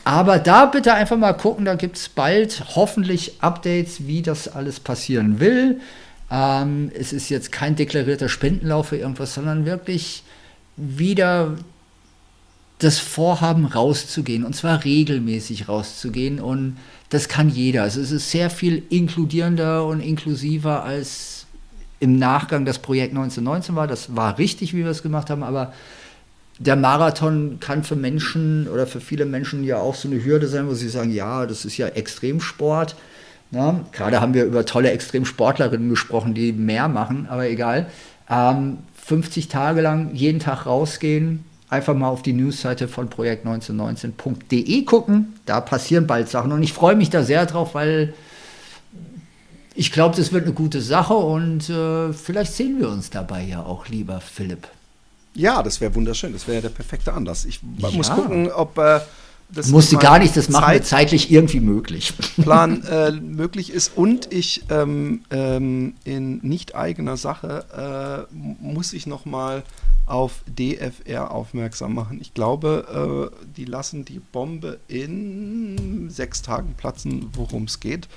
[0.05, 4.79] Aber da bitte einfach mal gucken, da gibt es bald hoffentlich Updates, wie das alles
[4.79, 5.79] passieren will.
[6.31, 10.23] Ähm, es ist jetzt kein deklarierter Spendenlauf für irgendwas, sondern wirklich
[10.75, 11.55] wieder
[12.79, 16.77] das Vorhaben rauszugehen und zwar regelmäßig rauszugehen und
[17.09, 17.83] das kann jeder.
[17.83, 21.42] Also es ist sehr viel inkludierender und inklusiver als
[22.03, 23.87] im Nachgang das Projekt 1919 war.
[23.87, 25.71] Das war richtig, wie wir es gemacht haben, aber
[26.59, 30.67] der Marathon kann für Menschen oder für viele Menschen ja auch so eine Hürde sein,
[30.67, 32.97] wo sie sagen, ja, das ist ja Extremsport.
[33.51, 37.87] Na, gerade haben wir über tolle Extremsportlerinnen gesprochen, die mehr machen, aber egal.
[38.29, 45.35] Ähm, 50 Tage lang jeden Tag rausgehen, einfach mal auf die Newsseite von projekt1919.de gucken.
[45.45, 48.13] Da passieren bald Sachen und ich freue mich da sehr drauf, weil
[49.75, 53.63] ich glaube, das wird eine gute Sache und äh, vielleicht sehen wir uns dabei ja
[53.63, 54.67] auch, lieber Philipp.
[55.35, 56.33] Ja, das wäre wunderschön.
[56.33, 57.45] Das wäre der perfekte Anlass.
[57.45, 57.89] Ich ja.
[57.91, 58.99] muss gucken, ob äh,
[59.49, 62.13] das musste gar nicht, das machen wir zeitlich irgendwie möglich.
[62.41, 69.05] Plan äh, möglich ist und ich ähm, ähm, in nicht eigener Sache äh, muss ich
[69.05, 69.63] noch mal
[70.05, 72.19] auf DFR aufmerksam machen.
[72.19, 78.07] Ich glaube, äh, die lassen die Bombe in sechs Tagen platzen, worum es geht.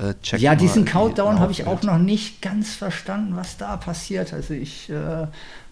[0.00, 4.32] Äh, ja, diesen Countdown habe ich auch noch nicht ganz verstanden, was da passiert.
[4.32, 4.94] Also ich äh,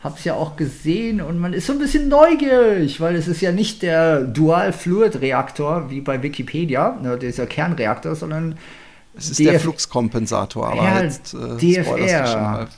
[0.00, 3.40] habe es ja auch gesehen und man ist so ein bisschen neugierig, weil es ist
[3.40, 8.59] ja nicht der Dual-Fluid-Reaktor wie bei Wikipedia, ne, dieser Kernreaktor, sondern
[9.16, 12.68] es ist DF der Fluxkompensator, aber ja, jetzt äh, DFR.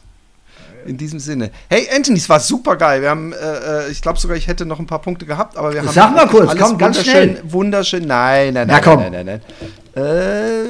[0.87, 1.51] In diesem Sinne.
[1.69, 3.03] Hey Anthony, es war super geil.
[3.03, 5.75] Wir haben, äh, äh ich glaube sogar, ich hätte noch ein paar Punkte gehabt, aber
[5.75, 5.91] wir haben.
[5.91, 7.43] Sag mal kurz, komm, ganz schnell.
[7.45, 8.07] Wunderschön.
[8.07, 8.69] Nein, nein, nein.
[8.69, 9.01] Na komm.
[9.01, 9.41] Nein, nein, nein.
[9.97, 10.65] Äh,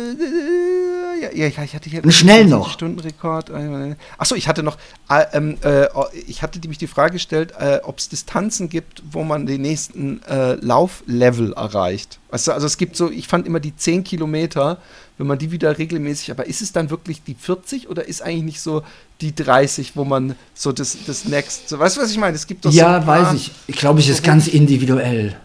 [1.34, 2.02] ja, ich hatte hier.
[2.10, 2.70] Schnell noch.
[2.70, 3.50] Stundenrekord.
[4.18, 4.76] Achso, ich hatte noch.
[5.08, 5.88] Äh, äh,
[6.26, 10.22] ich hatte nämlich die Frage gestellt, äh, ob es Distanzen gibt, wo man den nächsten
[10.24, 12.18] äh, Lauflevel erreicht.
[12.30, 14.78] Also, also es gibt so, ich fand immer die 10 Kilometer,
[15.18, 18.44] wenn man die wieder regelmäßig, aber ist es dann wirklich die 40 oder ist eigentlich
[18.44, 18.82] nicht so
[19.20, 22.36] die 30, wo man so das, das Next, so, weißt du, was ich meine?
[22.36, 23.50] Es gibt doch Ja, so weiß ich.
[23.66, 25.36] Ich glaube, ich ist ganz individuell.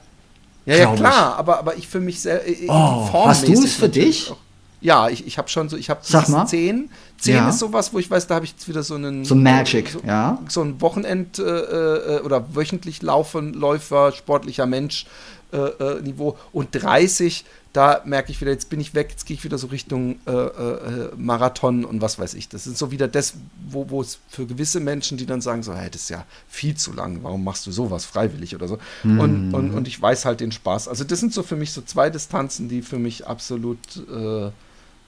[0.65, 2.47] Ja, ja, klar, aber, aber ich für mich sehr.
[2.47, 4.31] Äh, oh, hast du es für dich?
[4.31, 4.37] Auch.
[4.81, 6.45] Ja, ich, ich habe schon so, ich habe 10.
[6.47, 6.89] 10
[7.33, 7.49] ja.
[7.49, 9.25] ist sowas, wo ich weiß, da habe ich jetzt wieder so einen.
[9.25, 10.37] So Magic, so, ja.
[10.47, 15.07] So ein Wochenend- äh, äh, oder wöchentlich laufen, Läufer, sportlicher Mensch
[15.51, 16.37] äh, äh Niveau.
[16.51, 17.45] Und 30,
[17.75, 20.31] da merke ich wieder, jetzt bin ich weg, jetzt gehe ich wieder so Richtung äh,
[20.31, 22.47] äh, Marathon und was weiß ich.
[22.47, 23.33] Das ist so wieder das,
[23.67, 26.93] wo es für gewisse Menschen, die dann sagen, so, hey, das ist ja viel zu
[26.93, 28.77] lang, warum machst du sowas freiwillig oder so.
[29.03, 29.19] Mhm.
[29.19, 30.87] Und, und, und ich weiß halt den Spaß.
[30.87, 33.79] Also das sind so für mich so zwei Distanzen, die für mich absolut
[34.09, 34.51] äh,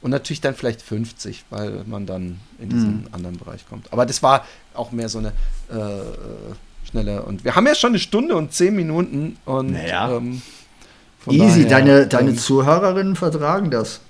[0.01, 3.07] und natürlich dann vielleicht 50, weil man dann in diesen mhm.
[3.11, 3.91] anderen Bereich kommt.
[3.91, 5.29] Aber das war auch mehr so eine
[5.69, 7.23] äh, schnelle.
[7.23, 10.11] Und wir haben ja schon eine Stunde und zehn Minuten und naja.
[10.11, 10.41] ähm,
[11.31, 14.01] Easy, daher, deine, deine ähm, Zuhörerinnen vertragen das.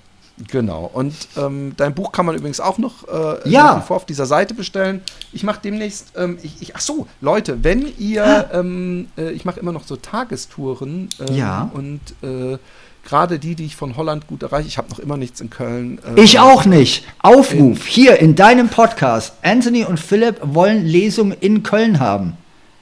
[0.46, 0.88] Genau.
[0.92, 3.80] Und ähm, dein Buch kann man übrigens auch noch äh, ja.
[3.80, 5.00] vor auf dieser Seite bestellen.
[5.32, 9.58] Ich mache demnächst, ähm, ich, ich, ach so, Leute, wenn ihr, ähm, äh, ich mache
[9.58, 11.08] immer noch so Tagestouren.
[11.26, 11.70] Ähm, ja.
[11.74, 12.58] Und äh,
[13.04, 15.98] gerade die, die ich von Holland gut erreiche, ich habe noch immer nichts in Köln.
[16.16, 17.04] Äh, ich auch nicht.
[17.18, 19.34] Aufruf hier in deinem Podcast.
[19.42, 22.36] Anthony und Philipp wollen Lesungen in Köln haben.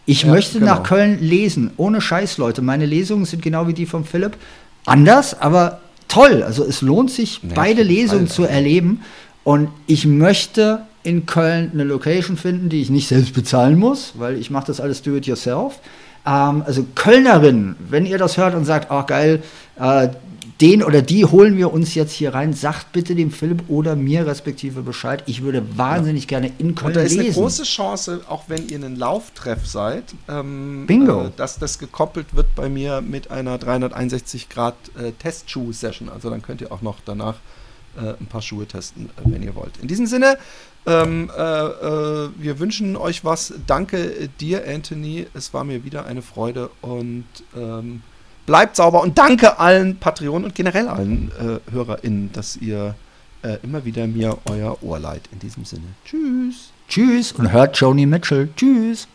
[0.07, 0.77] Ich ja, möchte genau.
[0.77, 1.73] nach Köln lesen.
[1.77, 2.63] Ohne Scheiß, Leute.
[2.63, 4.37] Meine Lesungen sind genau wie die von Philipp.
[4.85, 6.43] Anders, aber toll.
[6.45, 9.03] Also es lohnt sich, ja, beide Lesungen zu erleben.
[9.43, 14.37] Und ich möchte in Köln eine Location finden, die ich nicht selbst bezahlen muss, weil
[14.37, 15.81] ich mache das alles do it yourself.
[16.27, 19.43] Ähm, also Kölnerin, wenn ihr das hört und sagt, ach geil,
[19.79, 20.09] äh,
[20.61, 22.53] den oder die holen wir uns jetzt hier rein.
[22.53, 25.23] Sagt bitte dem Philipp oder mir respektive Bescheid.
[25.27, 26.29] Ich würde wahnsinnig ja.
[26.29, 26.97] gerne in Köln lesen.
[26.97, 31.27] Und da ist eine große Chance, auch wenn ihr einen Lauftreff seid, ähm, Bingo.
[31.27, 36.09] Äh, dass das gekoppelt wird bei mir mit einer 361 Grad äh, Testschuh-Session.
[36.09, 37.37] Also dann könnt ihr auch noch danach
[37.97, 39.77] äh, ein paar Schuhe testen, äh, wenn ihr wollt.
[39.83, 40.39] In diesem Sinne,
[40.87, 43.55] ähm, äh, äh, wir wünschen euch was.
[43.67, 45.27] Danke dir, Anthony.
[45.35, 47.25] Es war mir wieder eine Freude und
[47.57, 48.03] ähm,
[48.47, 52.95] Bleibt sauber und danke allen Patreonen und generell allen äh, HörerInnen, dass ihr
[53.43, 55.23] äh, immer wieder mir euer Ohr leiht.
[55.33, 55.87] In diesem Sinne.
[56.05, 56.71] Tschüss.
[56.89, 58.49] Tschüss und hört Joni Mitchell.
[58.57, 59.09] Tschüss.